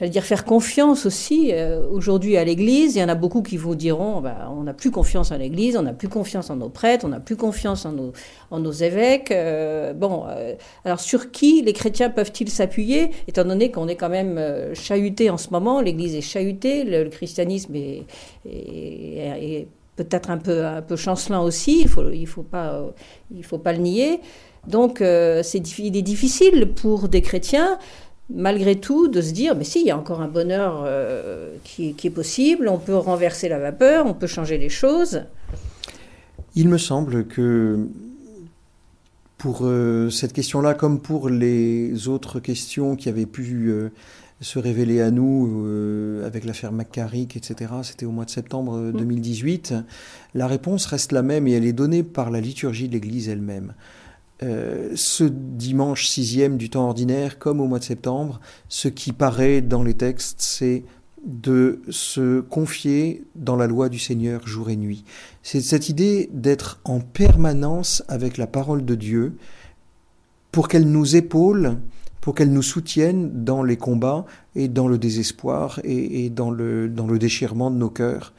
j'allais 0.00 0.10
dire, 0.10 0.24
faire 0.24 0.44
confiance 0.46 1.04
aussi 1.04 1.50
euh, 1.52 1.86
aujourd'hui 1.90 2.38
à 2.38 2.44
l'Église. 2.44 2.96
Il 2.96 3.00
y 3.00 3.04
en 3.04 3.08
a 3.08 3.14
beaucoup 3.14 3.42
qui 3.42 3.58
vous 3.58 3.74
diront, 3.74 4.22
bah, 4.22 4.50
on 4.50 4.62
n'a 4.62 4.72
plus 4.72 4.90
confiance 4.90 5.30
en 5.30 5.36
l'Église, 5.36 5.76
on 5.76 5.82
n'a 5.82 5.92
plus 5.92 6.08
confiance 6.08 6.48
en 6.48 6.56
nos 6.56 6.70
prêtres, 6.70 7.04
on 7.04 7.08
n'a 7.08 7.20
plus 7.20 7.36
confiance 7.36 7.84
en 7.84 7.92
nos, 7.92 8.72
évêques. 8.72 9.30
Euh, 9.30 9.92
bon, 9.92 10.24
euh, 10.26 10.54
alors 10.86 11.00
sur 11.00 11.30
qui 11.30 11.60
les 11.62 11.74
chrétiens 11.74 12.08
peuvent-ils 12.08 12.48
s'appuyer, 12.48 13.10
étant 13.28 13.44
donné 13.44 13.70
qu'on 13.70 13.88
est 13.88 13.96
quand 13.96 14.08
même 14.08 14.40
chahuté 14.74 15.28
en 15.28 15.36
ce 15.36 15.50
moment, 15.50 15.82
l'Église 15.82 16.14
est 16.14 16.22
chahutée, 16.22 16.84
le, 16.84 17.10
christianisme 17.10 17.74
est, 17.76 19.66
peut-être 19.96 20.30
un 20.30 20.38
peu, 20.38 20.64
un 20.64 20.80
peu 20.80 20.96
chancelant 20.96 21.44
aussi, 21.44 21.82
il 21.82 22.20
ne 22.22 22.26
faut, 22.26 22.42
pas, 22.42 22.82
faut 23.42 23.58
pas 23.58 23.74
le 23.74 23.80
nier. 23.80 24.20
Donc, 24.66 24.98
c'est, 24.98 25.78
il 25.78 25.96
est 25.96 26.02
difficile 26.02 26.68
pour 26.74 27.08
des 27.08 27.20
chrétiens 27.20 27.78
malgré 28.34 28.76
tout, 28.76 29.08
de 29.08 29.20
se 29.20 29.32
dire, 29.32 29.54
mais 29.56 29.64
si, 29.64 29.80
il 29.80 29.86
y 29.86 29.90
a 29.90 29.98
encore 29.98 30.20
un 30.20 30.28
bonheur 30.28 30.82
euh, 30.84 31.54
qui, 31.64 31.94
est 32.02 32.10
possible, 32.10 32.68
on 32.68 32.78
peut 32.78 32.96
renverser 32.96 33.48
la 33.48 33.58
vapeur, 33.58 34.06
on 34.06 34.14
peut 34.14 34.26
changer 34.26 34.58
les 34.58 34.68
choses. 34.68 35.22
Il 36.54 36.68
me 36.68 36.78
semble 36.78 37.26
que 37.26 37.86
pour 39.38 39.60
euh, 39.62 40.10
cette 40.10 40.32
question-là, 40.32 40.74
comme 40.74 41.00
pour 41.00 41.28
les 41.28 42.08
autres 42.08 42.40
questions 42.40 42.96
qui 42.96 43.08
avaient 43.08 43.26
pu 43.26 43.68
euh, 43.68 43.88
se 44.40 44.58
révéler 44.58 45.00
à 45.00 45.10
nous 45.10 45.66
avec 46.24 46.44
l'affaire 46.44 46.72
McCarrick, 46.72 47.36
etc., 47.36 47.72
c'était 47.82 48.06
au 48.06 48.10
mois 48.10 48.24
de 48.24 48.30
septembre 48.30 48.90
2018, 48.92 49.72
mm. 49.72 49.84
la 50.34 50.46
réponse 50.46 50.86
reste 50.86 51.12
la 51.12 51.22
même 51.22 51.46
et 51.46 51.52
elle 51.52 51.66
est 51.66 51.72
donnée 51.72 52.02
par 52.02 52.30
la 52.30 52.40
liturgie 52.40 52.88
de 52.88 52.94
l'Église 52.94 53.28
elle-même. 53.28 53.74
Euh, 54.42 54.92
ce 54.94 55.24
dimanche 55.24 56.06
sixième 56.06 56.56
du 56.56 56.70
temps 56.70 56.86
ordinaire, 56.86 57.38
comme 57.38 57.60
au 57.60 57.66
mois 57.66 57.78
de 57.78 57.84
septembre, 57.84 58.40
ce 58.68 58.88
qui 58.88 59.12
paraît 59.12 59.60
dans 59.60 59.82
les 59.82 59.94
textes, 59.94 60.40
c'est 60.40 60.84
de 61.26 61.82
se 61.90 62.40
confier 62.40 63.24
dans 63.34 63.56
la 63.56 63.66
loi 63.66 63.90
du 63.90 63.98
Seigneur 63.98 64.46
jour 64.46 64.70
et 64.70 64.76
nuit. 64.76 65.04
C'est 65.42 65.60
cette 65.60 65.90
idée 65.90 66.30
d'être 66.32 66.80
en 66.84 67.00
permanence 67.00 68.02
avec 68.08 68.38
la 68.38 68.46
parole 68.46 68.84
de 68.86 68.94
Dieu 68.94 69.36
pour 70.50 70.68
qu'elle 70.68 70.90
nous 70.90 71.16
épaule, 71.16 71.76
pour 72.22 72.34
qu'elle 72.34 72.52
nous 72.52 72.62
soutienne 72.62 73.44
dans 73.44 73.62
les 73.62 73.76
combats 73.76 74.24
et 74.54 74.68
dans 74.68 74.88
le 74.88 74.96
désespoir 74.96 75.80
et, 75.84 76.30
dans, 76.30 76.50
le, 76.50 76.88
dans 76.88 77.06
le 77.06 77.18
déchirement 77.18 77.70
de 77.70 77.76
nos 77.76 77.90
cœurs. 77.90 78.32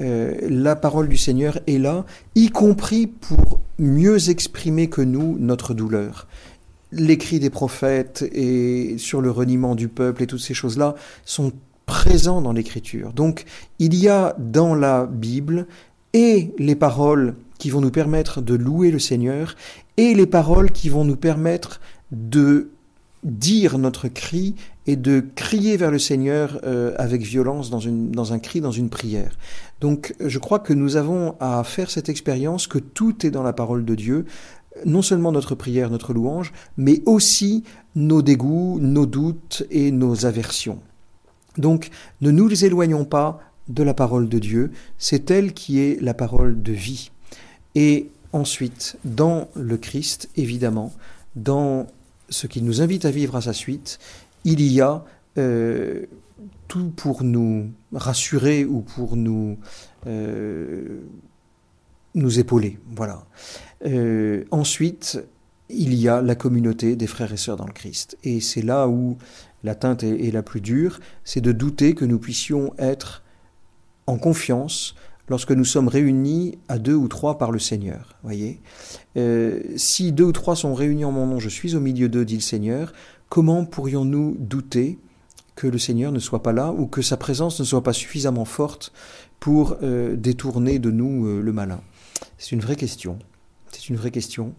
Euh, 0.00 0.34
la 0.48 0.74
parole 0.76 1.08
du 1.08 1.16
Seigneur 1.16 1.58
est 1.66 1.78
là, 1.78 2.04
y 2.34 2.48
compris 2.48 3.06
pour 3.06 3.60
mieux 3.78 4.30
exprimer 4.30 4.88
que 4.88 5.02
nous 5.02 5.36
notre 5.38 5.74
douleur. 5.74 6.26
L'écrit 6.92 7.40
des 7.40 7.50
prophètes 7.50 8.24
et 8.32 8.96
sur 8.98 9.20
le 9.20 9.30
reniement 9.30 9.74
du 9.74 9.88
peuple 9.88 10.22
et 10.22 10.26
toutes 10.26 10.40
ces 10.40 10.54
choses-là 10.54 10.94
sont 11.24 11.52
présents 11.86 12.40
dans 12.40 12.52
l'écriture. 12.52 13.12
Donc 13.12 13.44
il 13.78 13.94
y 13.94 14.08
a 14.08 14.36
dans 14.38 14.74
la 14.74 15.06
Bible 15.06 15.66
et 16.12 16.52
les 16.58 16.76
paroles 16.76 17.34
qui 17.58 17.70
vont 17.70 17.80
nous 17.80 17.90
permettre 17.90 18.40
de 18.40 18.54
louer 18.54 18.90
le 18.90 18.98
Seigneur 18.98 19.56
et 19.96 20.14
les 20.14 20.26
paroles 20.26 20.70
qui 20.70 20.88
vont 20.88 21.04
nous 21.04 21.16
permettre 21.16 21.80
de 22.10 22.70
dire 23.22 23.78
notre 23.78 24.08
cri 24.08 24.54
et 24.86 24.96
de 24.96 25.24
crier 25.36 25.76
vers 25.76 25.90
le 25.90 25.98
Seigneur 25.98 26.60
euh, 26.64 26.92
avec 26.98 27.22
violence 27.22 27.70
dans 27.70 28.32
un 28.32 28.38
cri, 28.40 28.60
dans 28.60 28.72
une 28.72 28.90
prière. 28.90 29.38
Donc 29.82 30.14
je 30.20 30.38
crois 30.38 30.60
que 30.60 30.72
nous 30.72 30.94
avons 30.94 31.34
à 31.40 31.64
faire 31.64 31.90
cette 31.90 32.08
expérience 32.08 32.68
que 32.68 32.78
tout 32.78 33.26
est 33.26 33.32
dans 33.32 33.42
la 33.42 33.52
parole 33.52 33.84
de 33.84 33.96
Dieu, 33.96 34.26
non 34.86 35.02
seulement 35.02 35.32
notre 35.32 35.56
prière, 35.56 35.90
notre 35.90 36.12
louange, 36.12 36.52
mais 36.76 37.02
aussi 37.04 37.64
nos 37.96 38.22
dégoûts, 38.22 38.78
nos 38.80 39.06
doutes 39.06 39.64
et 39.72 39.90
nos 39.90 40.24
aversions. 40.24 40.78
Donc 41.58 41.90
ne 42.20 42.30
nous 42.30 42.64
éloignons 42.64 43.04
pas 43.04 43.40
de 43.66 43.82
la 43.82 43.92
parole 43.92 44.28
de 44.28 44.38
Dieu, 44.38 44.70
c'est 44.98 45.32
elle 45.32 45.52
qui 45.52 45.80
est 45.80 46.00
la 46.00 46.14
parole 46.14 46.62
de 46.62 46.72
vie. 46.72 47.10
Et 47.74 48.08
ensuite, 48.32 48.96
dans 49.04 49.48
le 49.56 49.76
Christ, 49.78 50.30
évidemment, 50.36 50.92
dans 51.34 51.88
ce 52.28 52.46
qui 52.46 52.62
nous 52.62 52.82
invite 52.82 53.04
à 53.04 53.10
vivre 53.10 53.34
à 53.34 53.40
sa 53.40 53.52
suite, 53.52 53.98
il 54.44 54.62
y 54.62 54.80
a 54.80 55.04
euh, 55.38 56.06
tout 56.68 56.92
pour 56.94 57.24
nous 57.24 57.68
rassurer 57.92 58.64
ou 58.64 58.80
pour 58.80 59.16
nous, 59.16 59.58
euh, 60.06 61.00
nous 62.14 62.38
épauler. 62.38 62.78
Voilà. 62.94 63.24
Euh, 63.86 64.44
ensuite, 64.50 65.22
il 65.68 65.94
y 65.94 66.08
a 66.08 66.20
la 66.22 66.34
communauté 66.34 66.96
des 66.96 67.06
frères 67.06 67.32
et 67.32 67.36
sœurs 67.36 67.56
dans 67.56 67.66
le 67.66 67.72
Christ. 67.72 68.16
Et 68.24 68.40
c'est 68.40 68.62
là 68.62 68.88
où 68.88 69.16
l'atteinte 69.64 70.02
est, 70.02 70.26
est 70.26 70.30
la 70.30 70.42
plus 70.42 70.60
dure, 70.60 71.00
c'est 71.24 71.40
de 71.40 71.52
douter 71.52 71.94
que 71.94 72.04
nous 72.04 72.18
puissions 72.18 72.74
être 72.78 73.22
en 74.06 74.18
confiance 74.18 74.94
lorsque 75.28 75.52
nous 75.52 75.64
sommes 75.64 75.88
réunis 75.88 76.58
à 76.68 76.78
deux 76.78 76.94
ou 76.94 77.08
trois 77.08 77.38
par 77.38 77.52
le 77.52 77.58
Seigneur. 77.58 78.16
Voyez, 78.22 78.60
euh, 79.16 79.60
si 79.76 80.12
deux 80.12 80.24
ou 80.24 80.32
trois 80.32 80.56
sont 80.56 80.74
réunis 80.74 81.04
en 81.04 81.12
mon 81.12 81.26
nom, 81.26 81.38
je 81.38 81.48
suis 81.48 81.74
au 81.74 81.80
milieu 81.80 82.08
d'eux, 82.08 82.24
dit 82.24 82.34
le 82.34 82.40
Seigneur. 82.40 82.92
Comment 83.28 83.64
pourrions-nous 83.64 84.36
douter 84.38 84.98
que 85.54 85.66
le 85.66 85.78
Seigneur 85.78 86.12
ne 86.12 86.18
soit 86.18 86.42
pas 86.42 86.52
là 86.52 86.72
ou 86.72 86.86
que 86.86 87.02
sa 87.02 87.16
présence 87.16 87.60
ne 87.60 87.64
soit 87.64 87.82
pas 87.82 87.92
suffisamment 87.92 88.44
forte 88.44 88.92
pour 89.40 89.76
euh, 89.82 90.16
détourner 90.16 90.78
de 90.78 90.90
nous 90.90 91.26
euh, 91.26 91.40
le 91.40 91.52
malin 91.52 91.80
C'est 92.38 92.52
une 92.52 92.60
vraie 92.60 92.76
question. 92.76 93.18
C'est 93.70 93.88
une 93.88 93.96
vraie 93.96 94.10
question. 94.10 94.54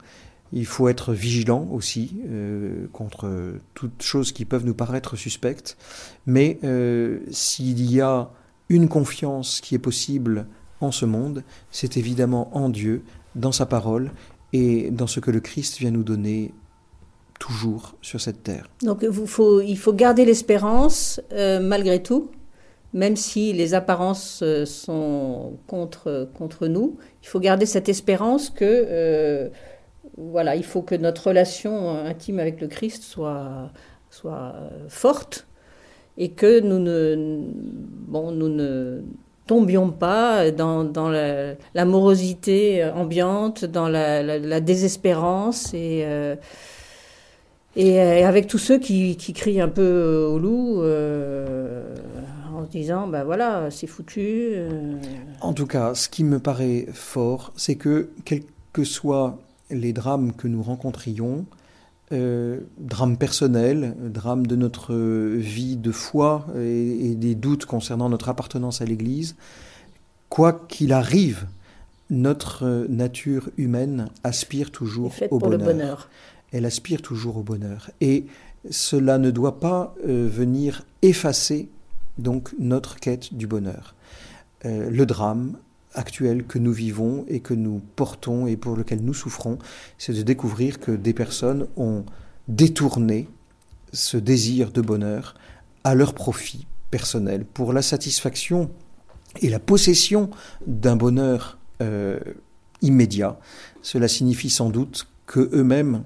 Il 0.51 0.65
faut 0.65 0.87
être 0.87 1.13
vigilant 1.13 1.67
aussi 1.71 2.17
euh, 2.27 2.87
contre 2.91 3.55
toutes 3.73 4.03
choses 4.03 4.31
qui 4.31 4.45
peuvent 4.45 4.65
nous 4.65 4.75
paraître 4.75 5.15
suspectes. 5.15 5.77
Mais 6.27 6.59
s'il 7.31 7.91
y 7.91 8.01
a 8.01 8.29
une 8.69 8.87
confiance 8.87 9.61
qui 9.61 9.73
est 9.73 9.79
possible 9.79 10.47
en 10.79 10.91
ce 10.91 11.05
monde, 11.05 11.43
c'est 11.71 11.97
évidemment 11.97 12.55
en 12.55 12.69
Dieu, 12.69 13.03
dans 13.35 13.51
sa 13.51 13.65
parole 13.65 14.11
et 14.51 14.91
dans 14.91 15.07
ce 15.07 15.19
que 15.19 15.31
le 15.31 15.39
Christ 15.39 15.79
vient 15.79 15.91
nous 15.91 16.03
donner 16.03 16.53
toujours 17.39 17.95
sur 18.01 18.21
cette 18.21 18.43
terre. 18.43 18.69
Donc 18.81 19.03
il 19.03 19.77
faut 19.77 19.93
garder 19.93 20.25
l'espérance 20.25 21.21
euh, 21.31 21.59
malgré 21.59 22.01
tout, 22.01 22.31
même 22.93 23.15
si 23.15 23.53
les 23.53 23.73
apparences 23.73 24.41
euh, 24.43 24.65
sont 24.65 25.57
contre, 25.67 26.29
contre 26.37 26.67
nous. 26.67 26.97
Il 27.21 27.27
faut 27.27 27.39
garder 27.39 27.65
cette 27.65 27.89
espérance 27.89 28.49
que 28.49 28.63
euh, 28.63 29.49
voilà, 30.17 30.55
il 30.55 30.63
faut 30.63 30.81
que 30.83 30.95
notre 30.95 31.27
relation 31.27 31.89
intime 32.05 32.39
avec 32.39 32.61
le 32.61 32.67
Christ 32.67 33.03
soit, 33.03 33.71
soit 34.09 34.55
forte 34.87 35.47
et 36.17 36.29
que 36.29 36.59
nous 36.59 36.79
ne, 36.79 37.41
bon, 38.07 38.31
nous 38.31 38.49
ne 38.49 39.01
tombions 39.47 39.89
pas 39.89 40.51
dans, 40.51 40.83
dans 40.83 41.09
ambiante, 42.95 43.65
dans 43.65 43.89
la, 43.89 44.61
désespérance 44.61 45.73
et, 45.73 46.05
et 47.75 47.99
euh, 47.99 48.27
avec 48.27 48.47
tous 48.47 48.57
ceux 48.59 48.77
qui, 48.79 49.15
qui 49.17 49.33
crient 49.33 49.61
un 49.61 49.67
peu 49.69 50.27
au 50.29 50.37
loup 50.39 50.81
euh, 50.81 51.95
en 52.53 52.65
se 52.65 52.69
disant, 52.69 53.07
ben 53.07 53.23
voilà, 53.23 53.69
c'est 53.71 53.87
foutu. 53.87 54.51
euh. 54.55 54.95
En 55.41 55.53
tout 55.53 55.65
cas, 55.65 55.95
ce 55.95 56.07
qui 56.09 56.23
me 56.23 56.39
paraît 56.39 56.87
fort, 56.93 57.51
c'est 57.55 57.75
que 57.75 58.09
quels 58.25 58.43
que 58.73 58.83
soient 58.83 59.39
les 59.69 59.93
drames 59.93 60.33
que 60.33 60.47
nous 60.47 60.61
rencontrions, 60.63 61.45
euh, 62.11 62.59
drames 62.77 63.17
personnels, 63.17 63.95
drames 63.99 64.45
de 64.45 64.55
notre 64.55 64.93
vie 64.95 65.77
de 65.77 65.91
foi 65.91 66.45
et, 66.55 67.11
et 67.11 67.15
des 67.15 67.35
doutes 67.35 67.65
concernant 67.65 68.09
notre 68.09 68.29
appartenance 68.29 68.81
à 68.81 68.85
l'Église, 68.85 69.35
quoi 70.29 70.53
qu'il 70.67 70.93
arrive, 70.93 71.47
notre 72.09 72.85
nature 72.89 73.49
humaine 73.57 74.09
aspire 74.23 74.69
toujours 74.71 75.11
au 75.31 75.39
pour 75.39 75.49
le 75.49 75.57
bonheur. 75.57 75.73
bonheur. 75.73 76.09
Elle 76.53 76.65
aspire 76.65 77.01
toujours 77.01 77.35
au 77.37 77.43
bonheur. 77.43 77.91
Et 77.99 78.25
cela 78.69 79.17
ne 79.17 79.31
doit 79.31 79.59
pas 79.59 79.93
euh, 80.07 80.29
venir 80.31 80.85
effacer 81.01 81.69
donc 82.17 82.53
notre 82.59 82.99
quête 82.99 83.33
du 83.33 83.47
bonheur. 83.47 83.95
Euh, 84.65 84.89
le 84.89 85.05
drame 85.05 85.57
actuel 85.95 86.45
que 86.45 86.57
nous 86.57 86.71
vivons 86.71 87.25
et 87.27 87.39
que 87.39 87.53
nous 87.53 87.81
portons 87.95 88.47
et 88.47 88.55
pour 88.55 88.75
lequel 88.75 89.01
nous 89.01 89.13
souffrons, 89.13 89.59
c'est 89.97 90.13
de 90.13 90.21
découvrir 90.21 90.79
que 90.79 90.91
des 90.91 91.13
personnes 91.13 91.67
ont 91.75 92.05
détourné 92.47 93.27
ce 93.91 94.17
désir 94.17 94.71
de 94.71 94.81
bonheur 94.81 95.35
à 95.83 95.95
leur 95.95 96.13
profit 96.13 96.65
personnel, 96.89 97.43
pour 97.43 97.73
la 97.73 97.81
satisfaction 97.81 98.69
et 99.41 99.49
la 99.49 99.59
possession 99.59 100.29
d'un 100.67 100.95
bonheur 100.95 101.57
euh, 101.81 102.19
immédiat. 102.81 103.39
Cela 103.81 104.07
signifie 104.07 104.49
sans 104.49 104.69
doute 104.69 105.07
que 105.25 105.49
eux-mêmes 105.53 106.03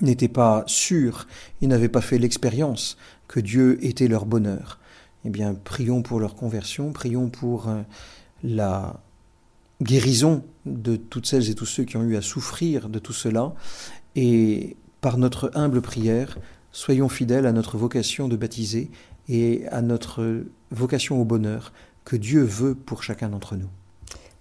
n'étaient 0.00 0.28
pas 0.28 0.64
sûrs, 0.66 1.26
ils 1.60 1.68
n'avaient 1.68 1.88
pas 1.88 2.00
fait 2.00 2.18
l'expérience 2.18 2.96
que 3.28 3.40
Dieu 3.40 3.78
était 3.84 4.08
leur 4.08 4.26
bonheur. 4.26 4.78
Eh 5.24 5.30
bien, 5.30 5.54
prions 5.54 6.02
pour 6.02 6.20
leur 6.20 6.34
conversion, 6.34 6.92
prions 6.92 7.30
pour 7.30 7.68
euh, 7.68 7.82
la 8.42 9.00
guérison 9.82 10.44
de 10.66 10.96
toutes 10.96 11.26
celles 11.26 11.50
et 11.50 11.54
tous 11.54 11.66
ceux 11.66 11.84
qui 11.84 11.96
ont 11.96 12.02
eu 12.02 12.16
à 12.16 12.22
souffrir 12.22 12.88
de 12.88 12.98
tout 12.98 13.12
cela, 13.12 13.54
et 14.16 14.76
par 15.00 15.18
notre 15.18 15.50
humble 15.54 15.82
prière, 15.82 16.38
soyons 16.72 17.08
fidèles 17.08 17.46
à 17.46 17.52
notre 17.52 17.76
vocation 17.76 18.28
de 18.28 18.36
baptiser 18.36 18.90
et 19.28 19.66
à 19.68 19.82
notre 19.82 20.44
vocation 20.70 21.20
au 21.20 21.24
bonheur 21.24 21.72
que 22.04 22.16
Dieu 22.16 22.42
veut 22.42 22.74
pour 22.74 23.02
chacun 23.02 23.28
d'entre 23.28 23.56
nous. 23.56 23.68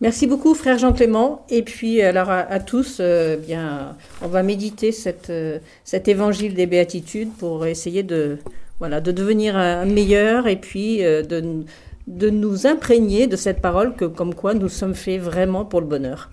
Merci 0.04 0.28
beaucoup, 0.28 0.54
frère 0.54 0.78
Jean-Clément. 0.78 1.46
Et 1.50 1.64
puis, 1.64 2.02
alors 2.02 2.30
à, 2.30 2.40
à 2.40 2.60
tous, 2.60 2.98
euh, 3.00 3.38
bien, 3.38 3.96
on 4.22 4.28
va 4.28 4.44
méditer 4.44 4.92
cette, 4.92 5.30
euh, 5.30 5.60
cet 5.86 6.10
évangile 6.10 6.56
des 6.56 6.66
béatitudes 6.66 7.32
pour 7.32 7.66
essayer 7.66 8.04
de, 8.04 8.38
voilà, 8.80 9.00
de 9.00 9.14
devenir 9.14 9.56
un 9.56 9.86
meilleur 9.86 10.48
et 10.48 10.58
puis 10.58 11.06
euh, 11.06 11.24
de, 11.24 11.64
de 12.08 12.30
nous 12.30 12.68
imprégner 12.68 13.28
de 13.28 13.38
cette 13.38 13.62
parole 13.62 13.96
que, 13.96 14.04
comme 14.04 14.36
quoi 14.36 14.54
nous 14.54 14.68
sommes 14.68 14.94
faits 14.94 15.22
vraiment 15.22 15.64
pour 15.64 15.80
le 15.80 15.88
bonheur. 15.88 16.32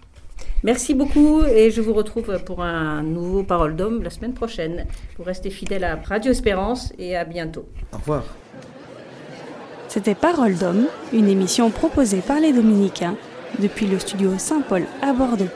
Merci 0.65 0.93
beaucoup 0.93 1.45
et 1.45 1.71
je 1.71 1.81
vous 1.81 1.95
retrouve 1.95 2.43
pour 2.45 2.65
un 2.65 3.05
nouveau 3.05 3.45
Parole 3.45 3.77
d'homme 3.77 4.03
la 4.03 4.11
semaine 4.11 4.35
prochaine. 4.35 4.85
Vous 5.17 5.23
restez 5.23 5.51
fidèles 5.51 5.85
à 5.85 5.95
Radio 5.95 6.33
Espérance 6.33 6.93
et 6.99 7.17
à 7.17 7.25
bientôt. 7.25 7.67
Au 7.93 7.99
revoir. 7.99 8.25
C'était 9.87 10.17
Parole 10.17 10.57
d'homme, 10.57 10.87
une 11.13 11.29
émission 11.29 11.71
proposée 11.71 12.21
par 12.21 12.41
les 12.41 12.53
Dominicains 12.53 13.15
depuis 13.59 13.87
le 13.87 13.99
studio 13.99 14.33
Saint-Paul 14.39 14.85
à 15.03 15.13
Bordeaux. 15.13 15.49